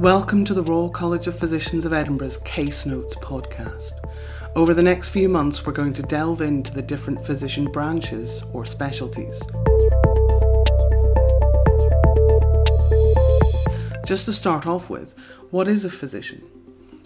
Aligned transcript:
Welcome 0.00 0.44
to 0.44 0.54
the 0.54 0.62
Royal 0.62 0.88
College 0.90 1.26
of 1.26 1.38
Physicians 1.38 1.84
of 1.84 1.92
Edinburgh's 1.92 2.38
Case 2.38 2.86
Notes 2.86 3.16
podcast. 3.16 3.92
Over 4.54 4.72
the 4.72 4.82
next 4.82 5.08
few 5.08 5.28
months, 5.28 5.66
we're 5.66 5.72
going 5.72 5.92
to 5.94 6.02
delve 6.02 6.40
into 6.40 6.72
the 6.72 6.82
different 6.82 7.26
physician 7.26 7.70
branches 7.72 8.42
or 8.52 8.64
specialties. 8.64 9.40
Just 14.06 14.26
to 14.26 14.32
start 14.32 14.66
off 14.66 14.88
with, 14.88 15.14
what 15.50 15.66
is 15.66 15.84
a 15.84 15.90
physician? 15.90 16.42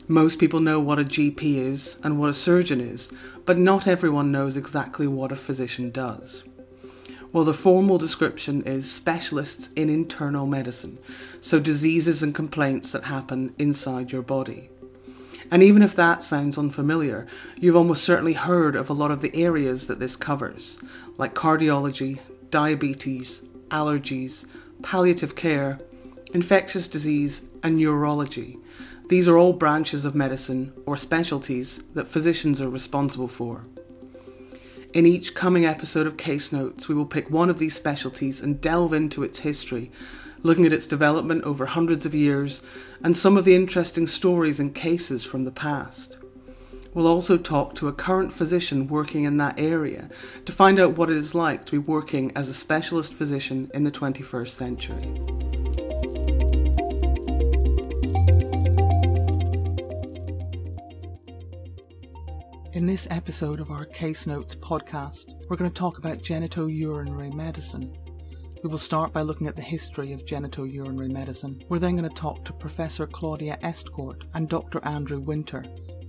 Most 0.09 0.39
people 0.39 0.61
know 0.61 0.81
what 0.81 0.99
a 0.99 1.05
GP 1.05 1.43
is 1.43 1.97
and 2.03 2.19
what 2.19 2.31
a 2.31 2.35
surgeon 2.35 2.81
is, 2.81 3.13
but 3.47 3.57
not 3.57 3.87
everyone 3.87 4.33
knows 4.33 4.57
exactly 4.57 5.07
what 5.07 5.33
a 5.33 5.37
physician 5.37 5.91
does. 5.91 6.43
Well, 7.33 7.45
the 7.45 7.55
formal 7.55 7.97
description 7.97 8.63
is 8.63 8.91
specialists 8.91 9.71
in 9.77 9.89
internal 9.89 10.49
medicine, 10.49 10.99
so 11.41 11.61
diseases 11.61 12.25
and 12.25 12.35
complaints 12.35 12.91
that 12.91 13.05
happen 13.05 13.55
inside 13.57 14.11
your 14.11 14.23
body. 14.23 14.69
And 15.49 15.63
even 15.63 15.83
if 15.83 15.95
that 15.95 16.25
sounds 16.25 16.59
unfamiliar, 16.59 17.29
you've 17.57 17.77
almost 17.77 18.03
certainly 18.03 18.33
heard 18.33 18.75
of 18.75 18.91
a 18.91 18.95
lot 18.95 19.13
of 19.13 19.21
the 19.21 19.35
areas 19.35 19.87
that 19.87 20.01
this 20.01 20.17
covers, 20.17 20.79
like 21.19 21.35
cardiology, 21.35 22.19
diabetes, 22.51 23.43
allergies, 23.69 24.47
palliative 24.83 25.37
care, 25.37 25.79
infectious 26.35 26.89
disease, 26.89 27.43
and 27.63 27.77
neurology. 27.77 28.59
These 29.09 29.29
are 29.29 29.39
all 29.39 29.53
branches 29.53 30.05
of 30.05 30.17
medicine 30.17 30.73
or 30.85 30.97
specialties 30.97 31.83
that 31.95 32.09
physicians 32.09 32.61
are 32.61 32.71
responsible 32.71 33.29
for. 33.29 33.67
In 34.93 35.07
each 35.07 35.37
coming 35.37 35.65
episode 35.65 36.09
of 36.09 36.17
Case 36.17 36.51
Notes, 36.51 36.89
we 36.89 36.97
will 36.97 37.07
pick 37.07 37.31
one 37.31 37.49
of 37.49 37.61
these 37.61 37.77
specialties 37.77 38.41
and 38.41 38.61
delve 38.61 38.93
into 38.93 39.23
its 39.23 39.39
history, 39.39 39.93
looking 40.43 40.67
at 40.67 40.73
its 40.73 40.89
development 40.89 41.45
over 41.45 41.67
hundreds 41.67 42.05
of 42.05 42.15
years 42.15 42.61
and 43.01 43.17
some 43.17 43.37
of 43.37 43.45
the 43.45 43.55
interesting 43.55 44.09
stories 44.09 44.59
and 44.59 44.75
cases 44.75 45.25
from 45.25 45.45
the 45.45 45.53
past. 45.53 46.17
We'll 46.93 47.07
also 47.07 47.37
talk 47.37 47.77
to 47.77 47.87
a 47.87 47.93
current 47.93 48.33
physician 48.33 48.89
working 48.89 49.23
in 49.23 49.37
that 49.37 49.61
area 49.61 50.11
to 50.45 50.51
find 50.51 50.81
out 50.81 50.97
what 50.97 51.09
it 51.09 51.17
is 51.17 51.37
like 51.37 51.65
to 51.67 51.73
be 51.73 51.79
working 51.79 52.33
as 52.35 52.49
a 52.49 52.55
specialist 52.55 53.15
physician 53.15 53.71
in 53.73 53.85
the 53.85 53.93
21st 53.93 54.49
century. 54.49 55.60
In 62.81 62.87
this 62.87 63.07
episode 63.11 63.61
of 63.61 63.71
our 63.71 63.85
Case 63.85 64.27
Notes 64.27 64.55
podcast, 64.55 65.35
we're 65.47 65.57
going 65.59 65.71
to 65.71 65.79
talk 65.79 65.99
about 65.99 66.23
genitourinary 66.23 67.31
medicine. 67.31 67.95
We 68.63 68.71
will 68.71 68.79
start 68.79 69.13
by 69.13 69.21
looking 69.21 69.49
at 69.49 69.55
the 69.55 69.61
history 69.61 70.15
of 70.15 70.25
genitourinary 70.25 71.11
medicine. 71.11 71.63
We're 71.69 71.79
then 71.79 71.95
going 71.95 72.09
to 72.09 72.17
talk 72.17 72.43
to 72.47 72.55
Professor 72.55 73.07
Claudia 73.07 73.59
Estcourt 73.63 74.23
and 74.33 74.49
Dr. 74.49 74.83
Andrew 74.87 75.21
Winter, 75.21 75.63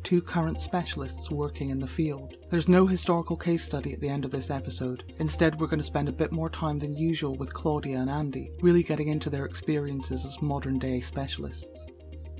two 0.03 0.21
current 0.21 0.61
specialists 0.61 1.29
working 1.29 1.71
in 1.71 1.79
the 1.79 1.85
field. 1.85 2.37
There's 2.49 2.69
no 2.69 2.87
historical 2.87 3.35
case 3.35 3.65
study 3.65 3.91
at 3.91 3.99
the 3.99 4.07
end 4.07 4.23
of 4.23 4.31
this 4.31 4.49
episode. 4.49 5.13
Instead, 5.19 5.59
we're 5.59 5.67
going 5.67 5.79
to 5.79 5.83
spend 5.83 6.07
a 6.07 6.13
bit 6.13 6.31
more 6.31 6.49
time 6.49 6.79
than 6.79 6.95
usual 6.95 7.35
with 7.35 7.53
Claudia 7.53 7.97
and 7.97 8.09
Andy, 8.09 8.49
really 8.61 8.81
getting 8.81 9.09
into 9.09 9.29
their 9.29 9.43
experiences 9.43 10.23
as 10.23 10.41
modern 10.41 10.79
day 10.79 11.01
specialists. 11.01 11.87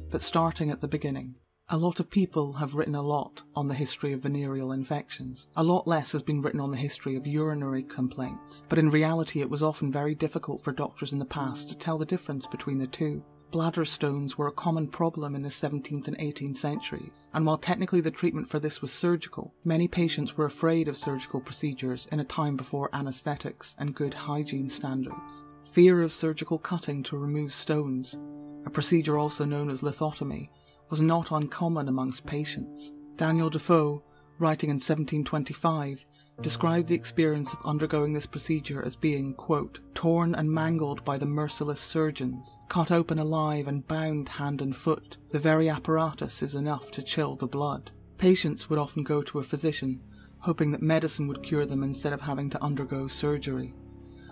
But 0.10 0.22
starting 0.22 0.72
at 0.72 0.80
the 0.80 0.88
beginning. 0.88 1.36
A 1.74 1.78
lot 1.78 2.02
of 2.02 2.10
people 2.10 2.52
have 2.52 2.76
written 2.76 2.96
a 2.96 3.02
lot 3.02 3.44
on 3.56 3.70
the 3.70 3.74
history 3.74 4.12
of 4.12 4.24
venereal 4.24 4.74
infections. 4.74 5.48
A 5.56 5.64
lot 5.64 5.88
less 5.88 6.12
has 6.12 6.22
been 6.22 6.42
written 6.42 6.60
on 6.60 6.70
the 6.70 6.78
history 6.78 7.16
of 7.16 7.26
urinary 7.26 7.84
complaints, 7.84 8.64
but 8.68 8.78
in 8.78 8.90
reality 8.90 9.40
it 9.40 9.50
was 9.50 9.64
often 9.64 9.90
very 9.90 10.14
difficult 10.14 10.62
for 10.62 10.74
doctors 10.74 11.14
in 11.14 11.20
the 11.20 11.24
past 11.24 11.70
to 11.70 11.78
tell 11.78 11.98
the 11.98 12.06
difference 12.06 12.46
between 12.46 12.78
the 12.78 12.88
two. 12.88 13.24
Bladder 13.52 13.86
stones 13.86 14.38
were 14.38 14.48
a 14.48 14.52
common 14.52 14.86
problem 14.86 15.34
in 15.34 15.44
the 15.44 15.48
17th 15.48 16.10
and 16.10 16.18
18th 16.18 16.58
centuries, 16.58 17.30
and 17.34 17.46
while 17.46 17.58
technically 17.58 18.02
the 18.02 18.12
treatment 18.12 18.50
for 18.50 18.60
this 18.60 18.82
was 18.82 18.92
surgical, 18.92 19.54
many 19.64 19.88
patients 19.88 20.36
were 20.36 20.48
afraid 20.48 20.90
of 20.90 20.98
surgical 20.98 21.40
procedures 21.40 22.06
in 22.12 22.20
a 22.20 22.26
time 22.26 22.58
before 22.58 22.90
anaesthetics 22.92 23.78
and 23.80 23.96
good 23.96 24.14
hygiene 24.14 24.68
standards. 24.68 25.46
Fear 25.72 26.02
of 26.02 26.12
surgical 26.12 26.58
cutting 26.58 27.02
to 27.04 27.18
remove 27.18 27.54
stones, 27.54 28.18
a 28.66 28.70
procedure 28.70 29.18
also 29.18 29.46
known 29.46 29.70
as 29.70 29.82
lithotomy, 29.82 30.50
was 30.92 31.02
not 31.02 31.32
uncommon 31.32 31.88
amongst 31.88 32.26
patients. 32.26 32.92
Daniel 33.16 33.50
Defoe, 33.50 34.04
writing 34.38 34.70
in 34.70 34.76
1725, 34.76 36.06
described 36.42 36.88
the 36.88 36.96
experience 36.96 37.54
of 37.54 37.60
undergoing 37.66 38.14
this 38.14 38.26
procedure 38.26 38.84
as 38.86 38.96
being, 38.96 39.34
quote, 39.34 39.80
torn 39.96 40.36
and 40.36 40.52
mangled 40.52 41.04
by 41.06 41.18
the 41.18 41.26
merciless 41.26 41.80
surgeons, 41.80 42.58
cut 42.68 42.92
open 42.92 43.20
alive 43.20 43.68
and 43.68 43.88
bound 43.88 44.28
hand 44.28 44.62
and 44.62 44.76
foot. 44.76 45.18
The 45.30 45.40
very 45.40 45.70
apparatus 45.70 46.44
is 46.44 46.56
enough 46.56 46.92
to 46.92 47.02
chill 47.02 47.36
the 47.36 47.48
blood. 47.48 47.92
Patients 48.18 48.70
would 48.70 48.80
often 48.80 49.04
go 49.04 49.22
to 49.24 49.40
a 49.40 49.44
physician, 49.44 50.02
hoping 50.40 50.72
that 50.72 50.82
medicine 50.82 51.28
would 51.28 51.44
cure 51.44 51.66
them 51.66 51.84
instead 51.84 52.14
of 52.14 52.22
having 52.22 52.50
to 52.50 52.64
undergo 52.64 53.08
surgery 53.08 53.74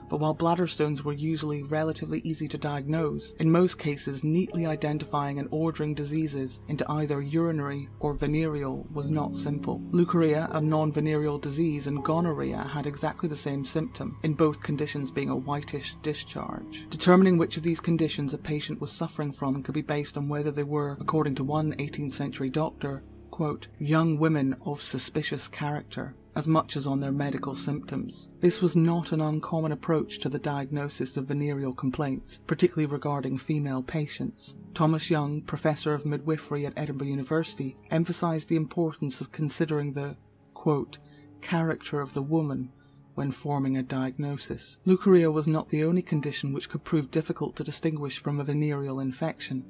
but 0.10 0.20
while 0.20 0.34
bladder 0.34 0.68
stones 0.68 1.04
were 1.04 1.14
usually 1.14 1.64
relatively 1.64 2.20
easy 2.20 2.48
to 2.48 2.58
diagnose, 2.58 3.34
in 3.34 3.52
most 3.52 3.78
cases 3.78 4.24
neatly 4.24 4.66
identifying 4.66 5.40
and 5.40 5.48
ordering 5.52 5.94
diseases 5.94 6.62
into 6.68 6.90
either 6.92 7.22
urinary 7.22 7.88
or 8.00 8.14
venereal 8.14 8.88
was 8.94 9.10
not 9.10 9.38
simple. 9.38 9.80
Leukorrhea, 9.92 10.50
a 10.54 10.62
non-venereal 10.62 11.38
disease, 11.38 11.88
and 11.88 12.04
gonorrhea 12.04 12.58
had 12.58 12.88
exactly 12.88 13.30
the 13.30 13.36
same 13.36 13.64
symptom, 13.64 14.18
in 14.24 14.34
both 14.34 14.64
conditions 14.64 15.12
being 15.12 15.30
a 15.30 15.36
whitish 15.36 15.96
discharge. 16.02 16.88
Determining 16.90 17.38
which 17.38 17.58
of 17.58 17.64
these 17.64 17.80
conditions 17.80 18.34
a 18.34 18.38
patient 18.38 18.82
was 18.82 18.92
suffering 18.92 19.32
from 19.32 19.64
could 19.64 19.76
be 19.76 19.82
based 19.82 20.18
on 20.18 20.28
whether 20.30 20.52
they 20.52 20.64
were, 20.64 20.98
according 21.00 21.36
to 21.36 21.44
one 21.44 21.74
18th 21.74 22.12
century 22.12 22.50
doctor, 22.50 23.04
quote, 23.30 23.68
young 23.78 24.18
women 24.18 24.56
of 24.66 24.84
suspicious 24.84 25.48
character, 25.48 26.16
as 26.36 26.48
much 26.48 26.78
as 26.78 26.88
on 26.88 27.00
their 27.00 27.12
medical 27.12 27.56
symptoms. 27.56 28.30
This 28.40 28.62
was 28.62 28.76
not 28.76 29.12
an 29.12 29.22
uncommon 29.22 29.72
approach 29.72 30.20
to 30.20 30.30
the 30.30 30.40
diagnosis 30.40 31.18
of 31.18 31.26
venereal 31.26 31.74
complaints, 31.74 32.42
particularly 32.48 32.86
regarding 32.86 33.38
female 33.38 33.82
patients. 33.82 34.56
Thomas 34.74 35.10
Young, 35.10 35.42
professor 35.42 35.94
of 35.94 36.06
midwifery 36.06 36.66
at 36.66 36.78
Edinburgh 36.78 37.08
University, 37.08 37.78
emphasized 37.92 38.50
the 38.50 38.56
importance 38.56 39.22
of 39.22 39.32
considering 39.32 39.94
the, 39.94 40.16
quote, 40.54 40.98
character 41.42 42.02
of 42.02 42.14
the 42.14 42.22
woman 42.22 42.72
when 43.16 43.32
forming 43.32 43.76
a 43.76 43.84
diagnosis. 43.84 44.80
Leukorrhea 44.86 45.32
was 45.32 45.48
not 45.48 45.70
the 45.70 45.84
only 45.84 46.02
condition 46.02 46.54
which 46.54 46.70
could 46.70 46.84
prove 46.84 47.12
difficult 47.12 47.56
to 47.56 47.64
distinguish 47.64 48.18
from 48.18 48.40
a 48.40 48.44
venereal 48.44 49.00
infection. 49.00 49.66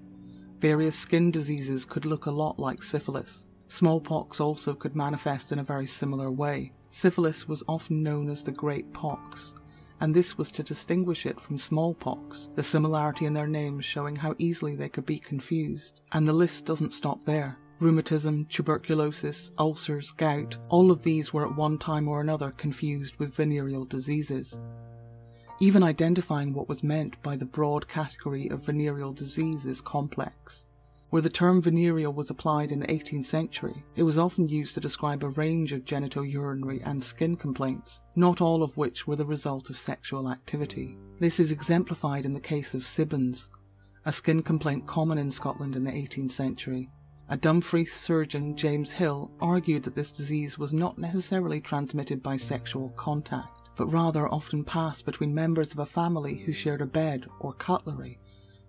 Various 0.60 0.96
skin 0.96 1.32
diseases 1.32 1.86
could 1.86 2.06
look 2.06 2.26
a 2.26 2.32
lot 2.32 2.60
like 2.60 2.84
syphilis. 2.84 3.48
Smallpox 3.70 4.40
also 4.40 4.74
could 4.74 4.96
manifest 4.96 5.52
in 5.52 5.60
a 5.60 5.64
very 5.64 5.86
similar 5.86 6.32
way. 6.32 6.74
Syphilis 6.90 7.48
was 7.48 7.64
often 7.68 8.02
known 8.02 8.28
as 8.28 8.44
the 8.44 8.52
Great 8.52 8.92
Pox, 8.94 9.54
and 10.02 10.14
this 10.14 10.40
was 10.40 10.52
to 10.54 10.64
distinguish 10.64 11.28
it 11.28 11.40
from 11.40 11.58
smallpox, 11.58 12.50
the 12.56 12.64
similarity 12.64 13.26
in 13.26 13.34
their 13.34 13.48
names 13.48 13.86
showing 13.86 14.16
how 14.16 14.34
easily 14.40 14.76
they 14.76 14.90
could 14.90 15.06
be 15.06 15.20
confused. 15.20 16.02
And 16.14 16.28
the 16.28 16.34
list 16.34 16.66
doesn't 16.66 16.94
stop 16.94 17.24
there. 17.26 17.60
Rheumatism, 17.80 18.48
tuberculosis, 18.48 19.52
ulcers, 19.60 20.12
gout, 20.12 20.58
all 20.70 20.92
of 20.92 21.04
these 21.04 21.32
were 21.32 21.48
at 21.48 21.56
one 21.56 21.78
time 21.78 22.08
or 22.08 22.22
another 22.22 22.50
confused 22.52 23.18
with 23.18 23.36
venereal 23.36 23.86
diseases. 23.86 24.60
Even 25.60 25.84
identifying 25.84 26.54
what 26.54 26.68
was 26.68 26.84
meant 26.84 27.22
by 27.22 27.36
the 27.36 27.46
broad 27.46 27.88
category 27.88 28.48
of 28.50 28.66
venereal 28.66 29.14
disease 29.14 29.66
is 29.66 29.80
complex. 29.80 30.66
Where 31.10 31.24
the 31.24 31.30
term 31.30 31.60
venereal 31.60 32.14
was 32.14 32.30
applied 32.30 32.72
in 32.72 32.80
the 32.80 32.88
18th 32.88 33.26
century, 33.26 33.84
it 33.96 34.04
was 34.04 34.20
often 34.20 34.48
used 34.48 34.76
to 34.76 34.80
describe 34.80 35.24
a 35.24 35.30
range 35.30 35.74
of 35.74 35.84
genitourinary 35.84 36.86
and 36.86 37.02
skin 37.02 37.36
complaints, 37.36 38.02
not 38.16 38.42
all 38.42 38.62
of 38.62 38.78
which 38.78 39.08
were 39.08 39.16
the 39.16 39.26
result 39.26 39.72
of 39.72 39.78
sexual 39.78 40.30
activity. 40.30 41.00
This 41.18 41.40
is 41.40 41.52
exemplified 41.52 42.26
in 42.26 42.34
the 42.34 42.40
case 42.40 42.76
of 42.76 42.86
Sibbens, 42.86 43.50
a 44.06 44.12
skin 44.12 44.44
complaint 44.44 44.86
common 44.86 45.18
in 45.18 45.32
Scotland 45.32 45.76
in 45.76 45.84
the 45.84 45.92
18th 45.92 46.30
century. 46.30 46.92
A 47.30 47.38
Dumfries 47.38 47.94
surgeon, 47.94 48.56
James 48.56 48.92
Hill, 48.92 49.32
argued 49.42 49.84
that 49.84 49.96
this 49.96 50.12
disease 50.12 50.60
was 50.60 50.74
not 50.74 51.00
necessarily 51.00 51.60
transmitted 51.60 52.22
by 52.22 52.38
sexual 52.38 52.90
contact, 52.90 53.72
but 53.76 53.88
rather 53.88 54.30
often 54.30 54.64
passed 54.64 55.08
between 55.08 55.34
members 55.34 55.72
of 55.72 55.80
a 55.80 55.86
family 55.88 56.38
who 56.38 56.54
shared 56.54 56.82
a 56.82 56.86
bed 56.86 57.26
or 57.40 57.54
cutlery 57.54 58.20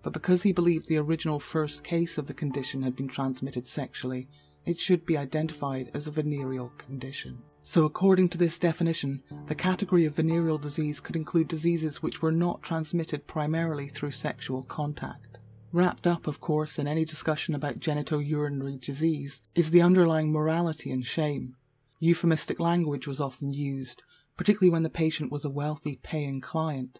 but 0.01 0.13
because 0.13 0.43
he 0.43 0.51
believed 0.51 0.87
the 0.87 0.97
original 0.97 1.39
first 1.39 1.83
case 1.83 2.17
of 2.17 2.27
the 2.27 2.33
condition 2.33 2.81
had 2.83 2.95
been 2.95 3.07
transmitted 3.07 3.65
sexually, 3.65 4.27
it 4.65 4.79
should 4.79 5.05
be 5.05 5.17
identified 5.17 5.91
as 5.93 6.07
a 6.07 6.11
venereal 6.11 6.69
condition. 6.77 7.41
So, 7.63 7.85
according 7.85 8.29
to 8.29 8.37
this 8.37 8.57
definition, 8.57 9.21
the 9.45 9.55
category 9.55 10.05
of 10.05 10.15
venereal 10.15 10.57
disease 10.57 10.99
could 10.99 11.15
include 11.15 11.47
diseases 11.47 12.01
which 12.01 12.21
were 12.21 12.31
not 12.31 12.63
transmitted 12.63 13.27
primarily 13.27 13.87
through 13.87 14.11
sexual 14.11 14.63
contact. 14.63 15.37
Wrapped 15.71 16.07
up, 16.07 16.27
of 16.27 16.41
course, 16.41 16.79
in 16.79 16.87
any 16.87 17.05
discussion 17.05 17.53
about 17.53 17.79
genitourinary 17.79 18.81
disease 18.81 19.41
is 19.55 19.69
the 19.71 19.81
underlying 19.81 20.31
morality 20.31 20.91
and 20.91 21.05
shame. 21.05 21.55
Euphemistic 21.99 22.59
language 22.59 23.05
was 23.05 23.21
often 23.21 23.53
used, 23.53 24.01
particularly 24.35 24.71
when 24.71 24.83
the 24.83 24.89
patient 24.89 25.31
was 25.31 25.45
a 25.45 25.49
wealthy 25.49 25.99
paying 26.01 26.41
client. 26.41 26.99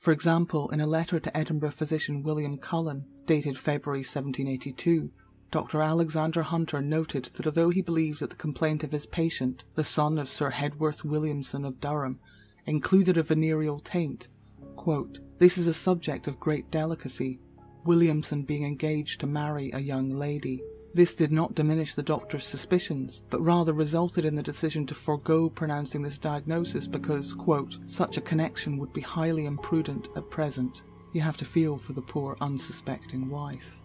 For 0.00 0.12
example, 0.12 0.70
in 0.70 0.80
a 0.80 0.86
letter 0.86 1.20
to 1.20 1.36
Edinburgh 1.36 1.72
physician 1.72 2.22
William 2.22 2.56
Cullen, 2.56 3.04
dated 3.26 3.58
February 3.58 3.98
1782, 3.98 5.12
Dr. 5.50 5.82
Alexander 5.82 6.40
Hunter 6.40 6.80
noted 6.80 7.26
that 7.34 7.44
although 7.44 7.68
he 7.68 7.82
believed 7.82 8.20
that 8.20 8.30
the 8.30 8.36
complaint 8.36 8.82
of 8.82 8.92
his 8.92 9.04
patient, 9.04 9.64
the 9.74 9.84
son 9.84 10.16
of 10.18 10.30
Sir 10.30 10.48
Hedworth 10.48 11.04
Williamson 11.04 11.66
of 11.66 11.80
Durham, 11.80 12.18
included 12.64 13.18
a 13.18 13.22
venereal 13.22 13.78
taint, 13.78 14.28
quote, 14.74 15.18
this 15.36 15.58
is 15.58 15.66
a 15.66 15.74
subject 15.74 16.26
of 16.26 16.40
great 16.40 16.70
delicacy, 16.70 17.38
Williamson 17.84 18.44
being 18.44 18.64
engaged 18.64 19.20
to 19.20 19.26
marry 19.26 19.70
a 19.72 19.80
young 19.80 20.08
lady. 20.08 20.62
This 20.92 21.14
did 21.14 21.30
not 21.30 21.54
diminish 21.54 21.94
the 21.94 22.02
doctor's 22.02 22.46
suspicions, 22.46 23.22
but 23.30 23.40
rather 23.40 23.72
resulted 23.72 24.24
in 24.24 24.34
the 24.34 24.42
decision 24.42 24.86
to 24.86 24.94
forego 24.94 25.48
pronouncing 25.48 26.02
this 26.02 26.18
diagnosis 26.18 26.88
because, 26.88 27.32
quote, 27.32 27.78
such 27.86 28.16
a 28.16 28.22
connection 28.22 28.76
would 28.78 28.92
be 28.92 29.00
highly 29.00 29.46
imprudent 29.46 30.08
at 30.16 30.30
present. 30.30 30.82
You 31.12 31.20
have 31.20 31.36
to 31.38 31.44
feel 31.44 31.78
for 31.78 31.92
the 31.92 32.02
poor 32.02 32.36
unsuspecting 32.40 33.30
wife. 33.30 33.76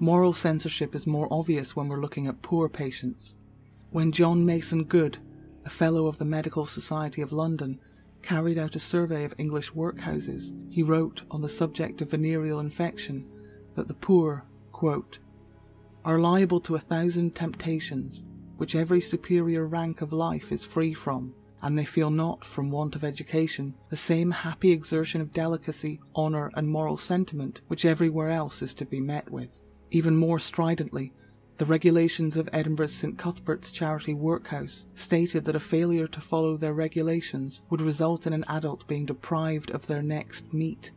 Moral 0.00 0.32
censorship 0.32 0.94
is 0.94 1.06
more 1.06 1.28
obvious 1.30 1.76
when 1.76 1.88
we're 1.88 2.00
looking 2.00 2.26
at 2.26 2.42
poor 2.42 2.70
patients. 2.70 3.36
When 3.90 4.10
John 4.10 4.46
Mason 4.46 4.84
Good, 4.84 5.18
a 5.66 5.70
Fellow 5.70 6.06
of 6.06 6.16
the 6.18 6.24
Medical 6.24 6.64
Society 6.64 7.20
of 7.20 7.32
London, 7.32 7.78
carried 8.22 8.56
out 8.56 8.74
a 8.74 8.80
survey 8.80 9.24
of 9.24 9.34
English 9.36 9.72
workhouses, 9.72 10.52
he 10.70 10.82
wrote 10.82 11.22
on 11.30 11.42
the 11.42 11.48
subject 11.48 12.00
of 12.00 12.10
venereal 12.10 12.60
infection 12.60 13.26
that 13.74 13.88
the 13.88 13.94
poor, 13.94 14.46
quote, 14.72 15.18
are 16.04 16.18
liable 16.18 16.60
to 16.60 16.74
a 16.74 16.80
thousand 16.80 17.34
temptations, 17.34 18.24
which 18.56 18.76
every 18.76 19.00
superior 19.00 19.66
rank 19.66 20.00
of 20.00 20.12
life 20.12 20.52
is 20.52 20.64
free 20.64 20.94
from, 20.94 21.34
and 21.62 21.78
they 21.78 21.84
feel 21.84 22.10
not, 22.10 22.44
from 22.44 22.70
want 22.70 22.94
of 22.94 23.04
education, 23.04 23.74
the 23.88 23.96
same 23.96 24.30
happy 24.30 24.70
exertion 24.70 25.20
of 25.20 25.32
delicacy, 25.32 25.98
honour, 26.14 26.50
and 26.54 26.68
moral 26.68 26.98
sentiment 26.98 27.62
which 27.68 27.86
everywhere 27.86 28.30
else 28.30 28.60
is 28.60 28.74
to 28.74 28.84
be 28.84 29.00
met 29.00 29.30
with. 29.30 29.60
Even 29.90 30.16
more 30.16 30.38
stridently, 30.38 31.12
the 31.56 31.64
regulations 31.64 32.36
of 32.36 32.48
Edinburgh's 32.52 32.94
St 32.94 33.16
Cuthbert's 33.16 33.70
Charity 33.70 34.12
Workhouse 34.12 34.86
stated 34.94 35.44
that 35.44 35.56
a 35.56 35.60
failure 35.60 36.08
to 36.08 36.20
follow 36.20 36.56
their 36.56 36.74
regulations 36.74 37.62
would 37.70 37.80
result 37.80 38.26
in 38.26 38.32
an 38.32 38.44
adult 38.48 38.86
being 38.88 39.06
deprived 39.06 39.70
of 39.70 39.86
their 39.86 40.02
next 40.02 40.52
meat, 40.52 40.90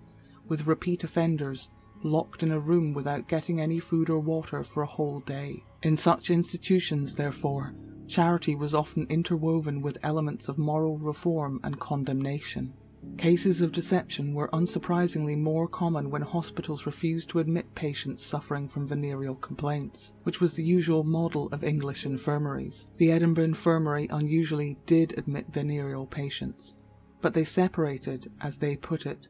with 0.48 0.68
repeat 0.68 1.04
offenders 1.04 1.70
locked 2.04 2.44
in 2.44 2.52
a 2.52 2.60
room 2.60 2.94
without 2.94 3.28
getting 3.28 3.60
any 3.60 3.80
food 3.80 4.10
or 4.10 4.20
water 4.20 4.64
for 4.64 4.84
a 4.84 4.88
whole 4.88 5.20
day. 5.22 5.64
In 5.84 5.98
such 5.98 6.30
institutions, 6.30 7.16
therefore, 7.16 7.74
charity 8.08 8.56
was 8.56 8.74
often 8.74 9.06
interwoven 9.10 9.82
with 9.82 9.98
elements 10.04 10.48
of 10.48 10.58
moral 10.58 10.98
reform 10.98 11.60
and 11.64 11.80
condemnation. 11.80 12.74
Cases 13.18 13.62
of 13.62 13.72
deception 13.72 14.34
were 14.34 14.50
unsurprisingly 14.50 15.38
more 15.38 15.68
common 15.68 16.10
when 16.10 16.22
hospitals 16.22 16.86
refused 16.86 17.30
to 17.30 17.40
admit 17.40 17.74
patients 17.74 18.26
suffering 18.26 18.68
from 18.68 18.86
venereal 18.86 19.36
complaints, 19.36 20.14
which 20.24 20.42
was 20.42 20.54
the 20.54 20.64
usual 20.64 21.04
model 21.04 21.48
of 21.52 21.64
English 21.64 22.06
infirmaries. 22.06 22.88
The 22.98 23.12
Edinburgh 23.12 23.46
Infirmary 23.46 24.08
unusually 24.12 24.78
did 24.86 25.18
admit 25.18 25.48
venereal 25.52 26.06
patients, 26.06 26.76
but 27.22 27.34
they 27.34 27.44
separated, 27.44 28.32
as 28.42 28.60
they 28.60 28.76
put 28.76 29.06
it, 29.06 29.28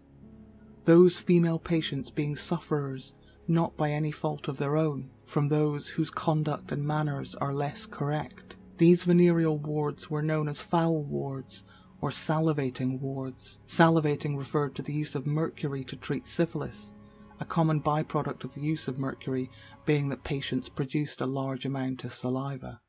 those 0.88 1.20
female 1.20 1.60
patients 1.60 2.10
being 2.10 2.38
sufferers 2.38 3.14
not 3.46 3.76
by 3.76 3.92
any 3.92 4.10
fault 4.10 4.48
of 4.48 4.58
their 4.58 4.78
own, 4.78 5.10
from 5.26 5.50
those 5.50 5.90
whose 5.90 6.10
conduct 6.10 6.72
and 6.72 6.82
manners 6.82 7.36
are 7.36 7.54
less 7.54 7.86
correct. 7.86 8.56
These 8.78 9.04
venereal 9.04 9.58
wards 9.58 10.10
were 10.10 10.22
known 10.22 10.48
as 10.48 10.62
foul 10.62 11.04
wards 11.04 11.66
or 12.00 12.10
salivating 12.10 13.02
wards. 13.02 13.60
Salivating 13.68 14.38
referred 14.38 14.76
to 14.76 14.82
the 14.82 14.94
use 14.94 15.14
of 15.14 15.28
mercury 15.28 15.84
to 15.84 15.98
treat 15.98 16.26
syphilis, 16.26 16.94
a 17.42 17.46
common 17.46 17.82
byproduct 17.82 18.46
of 18.46 18.54
the 18.54 18.62
use 18.62 18.88
of 18.88 18.98
mercury 18.98 19.50
being 19.84 20.08
that 20.08 20.24
patients 20.24 20.70
produced 20.70 21.20
a 21.20 21.26
large 21.26 21.66
amount 21.66 22.06
of 22.06 22.14
saliva. 22.14 22.80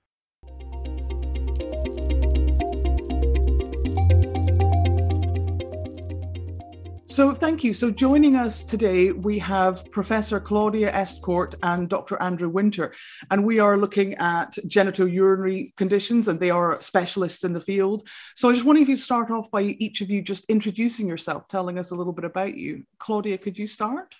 So, 7.18 7.34
thank 7.34 7.64
you. 7.64 7.74
So, 7.74 7.90
joining 7.90 8.36
us 8.36 8.62
today, 8.62 9.10
we 9.10 9.40
have 9.40 9.90
Professor 9.90 10.38
Claudia 10.38 10.92
Estcourt 10.92 11.56
and 11.64 11.88
Dr. 11.88 12.16
Andrew 12.22 12.48
Winter, 12.48 12.94
and 13.32 13.44
we 13.44 13.58
are 13.58 13.76
looking 13.76 14.14
at 14.18 14.54
genitourinary 14.68 15.74
conditions, 15.74 16.28
and 16.28 16.38
they 16.38 16.50
are 16.50 16.80
specialists 16.80 17.42
in 17.42 17.52
the 17.52 17.60
field. 17.60 18.08
So, 18.36 18.48
I 18.48 18.52
just 18.52 18.64
wanted 18.64 18.86
to 18.86 18.96
start 18.96 19.32
off 19.32 19.50
by 19.50 19.62
each 19.62 20.00
of 20.00 20.10
you 20.10 20.22
just 20.22 20.44
introducing 20.44 21.08
yourself, 21.08 21.48
telling 21.48 21.76
us 21.76 21.90
a 21.90 21.96
little 21.96 22.12
bit 22.12 22.24
about 22.24 22.56
you. 22.56 22.84
Claudia, 23.00 23.36
could 23.36 23.58
you 23.58 23.66
start? 23.66 24.14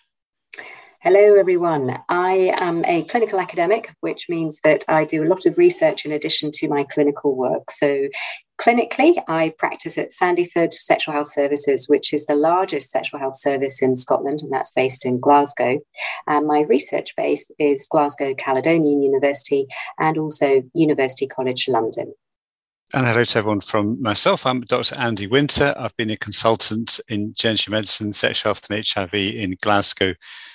Hello, 1.00 1.36
everyone. 1.36 1.96
I 2.08 2.52
am 2.56 2.84
a 2.84 3.04
clinical 3.04 3.38
academic, 3.38 3.94
which 4.00 4.28
means 4.28 4.58
that 4.64 4.84
I 4.88 5.04
do 5.04 5.22
a 5.22 5.28
lot 5.28 5.46
of 5.46 5.56
research 5.56 6.04
in 6.04 6.10
addition 6.10 6.50
to 6.54 6.68
my 6.68 6.82
clinical 6.82 7.36
work. 7.36 7.70
So, 7.70 8.08
clinically, 8.58 9.22
I 9.28 9.54
practice 9.58 9.96
at 9.98 10.10
Sandyford 10.10 10.72
Sexual 10.72 11.14
Health 11.14 11.32
Services, 11.32 11.88
which 11.88 12.12
is 12.12 12.26
the 12.26 12.34
largest 12.34 12.90
sexual 12.90 13.20
health 13.20 13.38
service 13.38 13.80
in 13.82 13.96
Scotland, 13.96 14.40
and 14.42 14.52
that's 14.52 14.72
based 14.72 15.06
in 15.06 15.20
Glasgow. 15.20 15.78
And 16.26 16.46
my 16.46 16.60
research 16.60 17.14
base 17.16 17.50
is 17.58 17.86
Glasgow 17.90 18.34
Caledonian 18.34 19.02
University 19.02 19.66
and 19.98 20.18
also 20.18 20.62
University 20.74 21.26
College 21.26 21.68
London. 21.68 22.14
And 22.94 23.06
hello 23.06 23.22
to 23.22 23.38
everyone 23.38 23.60
from 23.60 24.00
myself. 24.00 24.46
I'm 24.46 24.62
Dr. 24.62 24.96
Andy 24.98 25.26
Winter. 25.26 25.74
I've 25.76 25.94
been 25.98 26.08
a 26.08 26.16
consultant 26.16 26.98
in 27.10 27.34
genital 27.34 27.72
medicine, 27.72 28.14
sexual 28.14 28.48
health, 28.48 28.66
and 28.70 28.82
HIV 28.82 29.12
in 29.12 29.56
Glasgow 29.60 30.14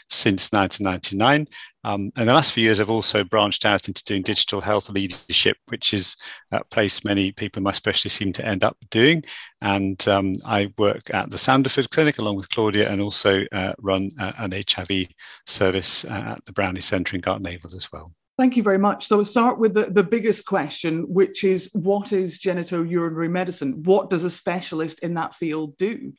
since 0.10 0.52
1999. 0.52 1.48
Um, 1.84 2.12
and 2.16 2.28
the 2.28 2.34
last 2.34 2.54
few 2.54 2.64
years, 2.64 2.82
I've 2.82 2.90
also 2.90 3.24
branched 3.24 3.68
out 3.68 3.88
into 3.88 4.04
doing 4.04 4.24
digital 4.24 4.62
health 4.62 4.90
leadership, 4.90 5.58
which 5.68 5.94
is 5.94 6.18
a 6.52 6.58
place 6.72 7.06
many 7.06 7.32
people 7.32 7.60
in 7.60 7.66
my 7.66 7.72
specialty 7.72 8.10
seem 8.10 8.34
to 8.34 8.46
end 8.46 8.64
up 8.64 8.78
doing. 8.90 9.24
And 9.62 10.06
um, 10.08 10.34
I 10.44 10.74
work 10.80 11.14
at 11.14 11.30
the 11.30 11.38
Sandyford 11.38 11.92
Clinic 11.92 12.18
along 12.18 12.38
with 12.38 12.50
Claudia 12.50 12.90
and 12.90 13.00
also 13.00 13.44
uh, 13.52 13.74
run 13.78 14.10
uh, 14.20 14.32
an 14.40 14.54
HIV 14.54 15.08
service 15.46 16.04
at 16.06 16.44
the 16.46 16.54
Brownlee 16.54 16.82
Centre 16.82 17.16
in 17.16 17.22
Gartnavel 17.22 17.76
as 17.76 17.92
well. 17.92 18.12
Thank 18.38 18.58
you 18.58 18.64
very 18.64 18.80
much. 18.80 19.06
So 19.06 19.18
we'll 19.18 19.26
start 19.26 19.60
with 19.60 19.76
the, 19.76 19.86
the 19.86 20.04
biggest 20.04 20.46
question, 20.46 21.04
which 21.08 21.44
is 21.44 21.70
what 21.74 22.12
is 22.12 22.40
genitourinary 22.40 23.30
medicine? 23.30 23.84
What 23.84 24.10
does 24.10 24.24
a 24.24 24.32
specialist 24.32 25.00
in 25.00 25.14
that 25.16 25.36
field 25.36 25.78
do? 25.78 26.14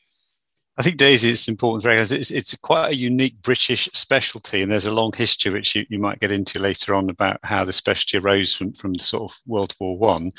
I 0.76 0.82
think 0.82 0.96
Daisy, 0.96 1.30
it's 1.30 1.46
important 1.46 1.82
to 1.82 1.88
recognize 1.88 2.10
it's, 2.10 2.32
it's 2.32 2.56
quite 2.56 2.90
a 2.90 2.96
unique 2.96 3.40
British 3.42 3.84
specialty, 3.92 4.60
and 4.60 4.70
there's 4.70 4.88
a 4.88 4.94
long 4.94 5.12
history 5.12 5.52
which 5.52 5.76
you, 5.76 5.86
you 5.88 6.00
might 6.00 6.18
get 6.18 6.32
into 6.32 6.58
later 6.58 6.96
on 6.96 7.10
about 7.10 7.38
how 7.44 7.64
the 7.64 7.72
specialty 7.72 8.18
arose 8.18 8.56
from, 8.56 8.72
from 8.72 8.92
the 8.92 9.04
sort 9.04 9.30
of 9.30 9.38
World 9.46 9.72
War 9.78 9.96
One. 9.96 10.32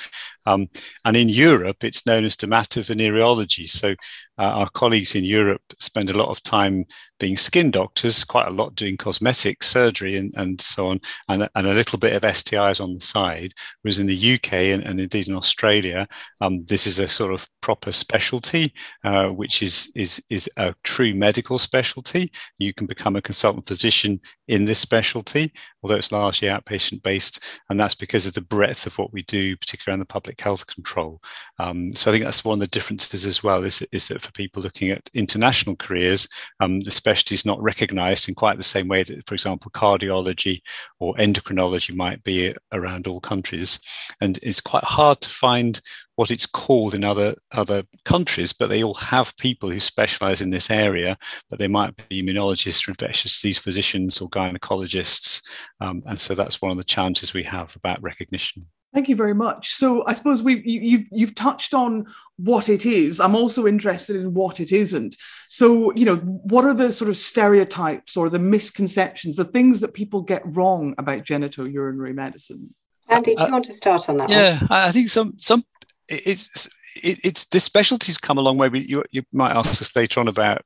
Um, 0.46 0.68
and 1.06 1.16
in 1.16 1.30
Europe, 1.30 1.86
it's 1.86 2.06
known 2.06 2.26
as 2.26 2.36
dermatovenereology. 2.36 3.70
So 3.70 3.96
uh, 4.38 4.44
our 4.44 4.70
colleagues 4.70 5.16
in 5.16 5.24
Europe 5.24 5.62
spend 5.80 6.10
a 6.10 6.18
lot 6.18 6.30
of 6.30 6.42
time 6.44 6.86
being 7.20 7.38
skin 7.38 7.72
doctors, 7.72 8.24
quite 8.24 8.48
a 8.48 8.52
lot 8.52 8.76
doing 8.76 8.98
cosmetic 8.98 9.64
surgery 9.64 10.18
and, 10.18 10.34
and 10.36 10.60
so 10.60 10.88
on, 10.88 11.00
and, 11.30 11.48
and 11.56 11.68
a 11.68 11.74
little 11.74 11.98
bit 11.98 12.14
of 12.14 12.22
STIs 12.24 12.82
on 12.82 12.94
the 12.94 13.02
side. 13.02 13.54
Whereas 13.82 14.00
in 14.00 14.08
the 14.08 14.34
UK 14.36 14.54
and, 14.54 14.84
and 14.84 15.00
indeed 15.00 15.28
in 15.28 15.36
Australia, 15.36 16.08
um, 16.42 16.66
this 16.66 16.86
is 16.86 17.00
a 17.00 17.08
sort 17.08 17.34
of 17.34 17.48
proper 17.62 17.92
specialty, 17.92 18.74
uh, 19.04 19.28
which 19.28 19.64
is, 19.64 19.92
is, 19.96 20.22
is 20.30 20.50
a 20.58 20.76
true 20.84 21.14
medical 21.14 21.58
specialty. 21.58 22.32
You 22.58 22.74
can 22.74 22.88
become 22.88 23.16
a 23.16 23.22
consultant 23.22 23.68
physician 23.68 24.20
in 24.48 24.66
this 24.66 24.80
specialty, 24.80 25.54
although 25.82 25.96
it's 25.96 26.12
largely 26.12 26.50
outpatient 26.50 27.02
based. 27.02 27.44
And 27.70 27.80
that's 27.80 27.96
because 27.96 28.28
of 28.28 28.34
the 28.34 28.42
breadth 28.42 28.86
of 28.86 28.98
what 28.98 29.14
we 29.14 29.24
do, 29.24 29.56
particularly 29.56 29.94
around 29.96 30.00
the 30.00 30.06
public 30.06 30.40
health 30.40 30.68
control. 30.68 31.22
Um, 31.60 31.94
so 31.94 32.12
I 32.12 32.14
think 32.14 32.26
that's 32.26 32.44
one 32.44 32.62
of 32.62 32.68
the 32.68 32.68
differences 32.68 33.26
as 33.26 33.42
well, 33.42 33.64
is, 33.64 33.82
is 33.92 34.10
that 34.10 34.25
for 34.26 34.32
people 34.32 34.62
looking 34.62 34.90
at 34.90 35.10
international 35.14 35.76
careers, 35.76 36.28
um, 36.60 36.80
the 36.82 36.92
specialty 36.92 37.36
is 37.36 37.46
not 37.46 37.62
recognized 37.62 38.28
in 38.28 38.36
quite 38.36 38.58
the 38.58 38.64
same 38.64 38.88
way 38.88 39.04
that, 39.04 39.28
for 39.28 39.36
example, 39.36 39.72
cardiology 39.72 40.60
or 41.00 41.14
endocrinology 41.16 41.96
might 41.96 42.24
be 42.24 42.54
around 42.72 43.08
all 43.08 43.20
countries. 43.20 43.80
And 44.22 44.40
it's 44.42 44.62
quite 44.62 44.84
hard 44.84 45.22
to 45.22 45.30
find 45.30 45.80
what 46.16 46.32
it's 46.32 46.46
called 46.46 46.96
in 46.96 47.04
other 47.04 47.36
other 47.52 47.84
countries, 48.06 48.54
but 48.54 48.70
they 48.70 48.84
all 48.84 48.94
have 48.96 49.36
people 49.38 49.70
who 49.70 49.80
specialize 49.80 50.42
in 50.42 50.50
this 50.50 50.72
area, 50.72 51.18
but 51.50 51.60
they 51.60 51.68
might 51.68 51.96
be 52.10 52.22
immunologists 52.22 52.88
or 52.88 52.92
infectious 52.92 53.34
disease 53.34 53.58
physicians 53.58 54.22
or 54.22 54.30
gynecologists. 54.30 55.42
Um, 55.82 56.02
and 56.06 56.20
so 56.20 56.34
that's 56.36 56.62
one 56.62 56.72
of 56.72 56.78
the 56.78 56.84
challenges 56.84 57.34
we 57.34 57.44
have 57.44 57.76
about 57.76 58.02
recognition. 58.02 58.64
Thank 58.96 59.10
you 59.10 59.18
very 59.18 59.34
much. 59.34 59.74
So 59.74 60.06
I 60.08 60.14
suppose 60.14 60.42
we 60.42 60.62
you, 60.64 60.80
you've 60.80 61.08
you've 61.12 61.36
touched 61.36 61.74
on 61.74 62.06
what 62.38 62.70
it 62.70 62.86
is. 62.86 63.20
I'm 63.20 63.36
also 63.36 63.68
interested 63.68 64.16
in 64.16 64.34
what 64.34 64.62
it 64.62 64.72
isn't. 64.72 65.18
So 65.50 65.92
you 65.96 66.06
know, 66.06 66.16
what 66.16 66.64
are 66.64 66.74
the 66.74 66.94
sort 66.94 67.10
of 67.10 67.18
stereotypes 67.18 68.16
or 68.16 68.30
the 68.30 68.40
misconceptions, 68.40 69.36
the 69.36 69.44
things 69.44 69.82
that 69.82 69.94
people 69.94 70.22
get 70.22 70.44
wrong 70.46 70.96
about 70.98 71.24
genitourinary 71.26 72.16
medicine? 72.16 72.74
Andy, 73.10 73.36
do 73.36 73.44
you 73.44 73.50
uh, 73.50 73.52
want 73.52 73.66
to 73.66 73.74
start 73.74 74.08
on 74.08 74.16
that? 74.16 74.30
Yeah, 74.30 74.60
one? 74.60 74.68
I 74.72 74.94
think 74.94 75.10
some 75.10 75.34
some 75.40 75.66
it's 76.08 76.68
it, 76.96 77.20
it's 77.22 77.44
the 77.48 77.60
specialties 77.60 78.18
come 78.18 78.38
a 78.38 78.42
long 78.42 78.58
way. 78.58 78.70
You, 78.74 79.04
you 79.12 79.24
might 79.34 79.58
ask 79.58 79.82
us 79.82 79.94
later 79.94 80.22
on 80.22 80.30
about 80.30 80.62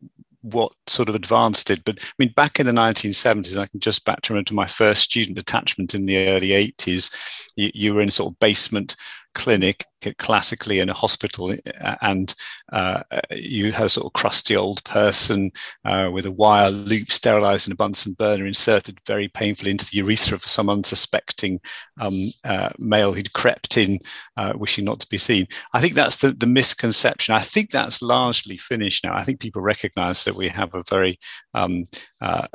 what 0.53 0.72
sort 0.88 1.10
of 1.10 1.15
advanced 1.15 1.70
it. 1.70 1.84
But 1.84 1.98
I 2.01 2.08
mean, 2.20 2.34
back 2.36 2.60
in 2.60 2.65
the 2.65 2.72
1970s, 2.72 3.58
I 3.58 3.68
can 3.68 3.79
just 3.79 4.06
back 4.06 4.22
to 4.22 4.34
remember 4.34 4.53
my 4.53 4.68
first 4.68 5.03
student 5.03 5.38
attachment 5.38 5.96
in 5.96 6.06
the 6.06 6.29
early 6.29 6.50
80s. 6.50 7.13
You, 7.56 7.72
you 7.74 7.94
were 7.94 8.01
in 8.01 8.10
a 8.10 8.12
sort 8.12 8.34
of 8.34 8.39
basement 8.39 8.96
clinic 9.34 9.86
classically 10.18 10.79
in 10.79 10.89
a 10.89 10.94
hospital 10.94 11.56
uh, 11.82 11.96
and 12.01 12.36
uh, 12.72 13.01
you 13.32 13.72
have 13.72 13.86
a 13.86 13.89
sort 13.89 14.06
of 14.06 14.13
crusty 14.13 14.56
old 14.56 14.84
person 14.84 15.51
uh, 15.86 16.10
with 16.12 16.25
a 16.25 16.32
wire 16.32 16.70
loop 16.70 17.12
sterilized 17.12 17.68
in 17.68 17.74
a 17.74 17.75
bunsen 17.75 18.13
burner 18.13 18.46
inserted 18.46 19.00
very 19.06 19.27
painfully 19.27 19.72
into 19.72 19.86
the 19.86 19.98
urethra 19.98 20.39
for 20.39 20.48
some 20.48 20.70
unsuspecting 20.70 21.60
um, 22.00 22.32
uh, 22.46 22.70
male 22.77 23.13
who'd 23.13 23.34
crept 23.34 23.77
in 23.77 24.00
uh, 24.38 24.53
wishing 24.56 24.86
not 24.86 25.00
to 25.00 25.08
be 25.08 25.18
seen. 25.18 25.48
I 25.74 25.82
think 25.82 25.94
that's 25.94 26.22
the, 26.22 26.32
the 26.32 26.48
misconception. 26.48 27.36
I 27.36 27.39
think 27.39 27.72
that's 27.72 28.01
largely 28.01 28.58
finished 28.58 29.03
now. 29.03 29.15
I 29.15 29.24
think 29.24 29.39
people 29.39 29.62
recognize 29.62 30.24
that 30.24 30.36
we 30.36 30.50
have 30.50 30.74
a 30.75 30.84
very 30.84 31.20
um, 31.53 31.86
uh, 32.22 32.48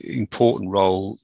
important 0.00 0.70
role. 0.70 1.18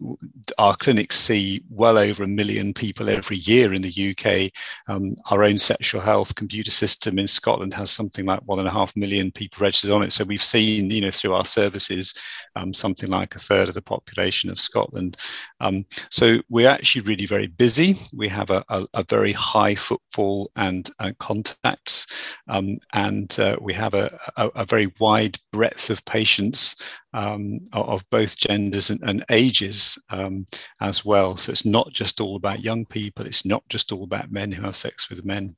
Our 0.59 0.75
clinics 0.75 1.17
see 1.17 1.63
well 1.71 1.99
over 1.99 2.23
a 2.23 2.29
million 2.29 2.75
people 2.75 3.09
every 3.09 3.37
year 3.37 3.73
in 3.73 3.83
the 3.83 4.11
uk 4.11 4.53
um, 4.89 5.13
our 5.31 5.45
own 5.45 5.52
sexual 5.59 6.01
health 6.01 6.35
computer 6.35 6.71
system 6.71 7.19
in 7.19 7.27
Scotland 7.27 7.75
has 7.75 7.91
something 7.91 8.25
like 8.25 8.41
one 8.47 8.59
and 8.59 8.69
a 8.69 8.73
half 8.73 8.95
million 8.97 9.31
people 9.31 9.63
registered 9.63 9.91
on 9.91 10.03
it. 10.03 10.13
So 10.13 10.25
we've 10.25 10.43
seen, 10.43 10.91
you 10.91 11.01
know, 11.01 11.11
through 11.11 11.35
our 11.35 11.45
services, 11.45 12.15
um, 12.57 12.73
something 12.75 13.11
like 13.11 13.35
a 13.35 13.39
third 13.39 13.69
of 13.69 13.75
the 13.75 13.83
population 13.83 14.51
of 14.51 14.61
Scotland. 14.61 15.17
Um, 15.61 15.85
so 16.11 16.39
we're 16.49 16.69
actually 16.69 17.03
really 17.03 17.27
very 17.27 17.47
busy. 17.47 17.97
We 18.13 18.29
have 18.29 18.51
a, 18.51 18.65
a, 18.69 18.87
a 18.95 19.05
very 19.05 19.33
high 19.33 19.75
footfall 19.75 20.51
and 20.57 20.89
uh, 20.99 21.13
contacts, 21.19 22.07
um, 22.49 22.79
and 22.93 23.39
uh, 23.39 23.57
we 23.61 23.75
have 23.75 23.95
a, 23.95 24.19
a, 24.37 24.65
very 24.65 24.93
wide 25.01 25.39
breadth 25.53 25.91
of 25.91 26.05
patients 26.05 26.77
um, 27.13 27.61
of 27.73 28.09
both 28.11 28.37
genders 28.37 28.91
and, 28.91 29.01
and 29.03 29.25
ages 29.31 29.99
um, 30.11 30.47
as 30.81 31.05
well. 31.05 31.37
So 31.37 31.53
it's 31.53 31.65
not 31.65 31.93
just 31.93 32.21
all 32.21 32.37
about 32.37 32.65
young 32.65 32.87
people. 32.87 33.27
It's 33.27 33.45
not 33.45 33.69
just 33.69 33.93
all 33.93 34.05
about 34.05 34.33
men 34.33 34.53
who 34.53 34.63
have 34.63 34.77
sex 34.77 35.11
with 35.11 35.25
men. 35.25 35.57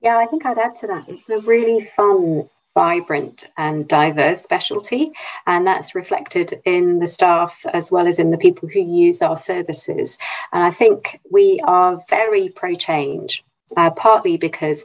Yeah, 0.00 0.18
I 0.18 0.26
think 0.26 0.44
I'd 0.44 0.58
add 0.58 0.78
to 0.80 0.86
that. 0.88 1.08
It's 1.08 1.28
a 1.28 1.38
really 1.38 1.90
fun, 1.96 2.48
vibrant, 2.74 3.44
and 3.56 3.88
diverse 3.88 4.42
specialty, 4.42 5.10
and 5.46 5.66
that's 5.66 5.94
reflected 5.94 6.60
in 6.64 6.98
the 6.98 7.06
staff 7.06 7.64
as 7.72 7.90
well 7.90 8.06
as 8.06 8.18
in 8.18 8.30
the 8.30 8.38
people 8.38 8.68
who 8.68 8.80
use 8.80 9.22
our 9.22 9.36
services. 9.36 10.18
And 10.52 10.62
I 10.62 10.70
think 10.70 11.20
we 11.30 11.60
are 11.64 12.04
very 12.08 12.48
pro 12.50 12.74
change. 12.74 13.42
Uh, 13.76 13.90
partly 13.90 14.36
because 14.36 14.84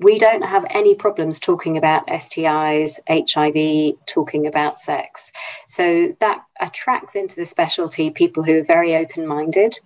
we 0.00 0.18
don't 0.18 0.42
have 0.42 0.64
any 0.70 0.94
problems 0.94 1.40
talking 1.40 1.76
about 1.76 2.06
STIs, 2.06 2.98
HIV, 3.08 3.96
talking 4.06 4.46
about 4.46 4.78
sex. 4.78 5.32
So 5.66 6.16
that 6.20 6.44
attracts 6.60 7.16
into 7.16 7.36
the 7.36 7.46
specialty 7.46 8.10
people 8.10 8.44
who 8.44 8.58
are 8.58 8.64
very 8.64 8.94
open 8.96 9.26
minded 9.26 9.78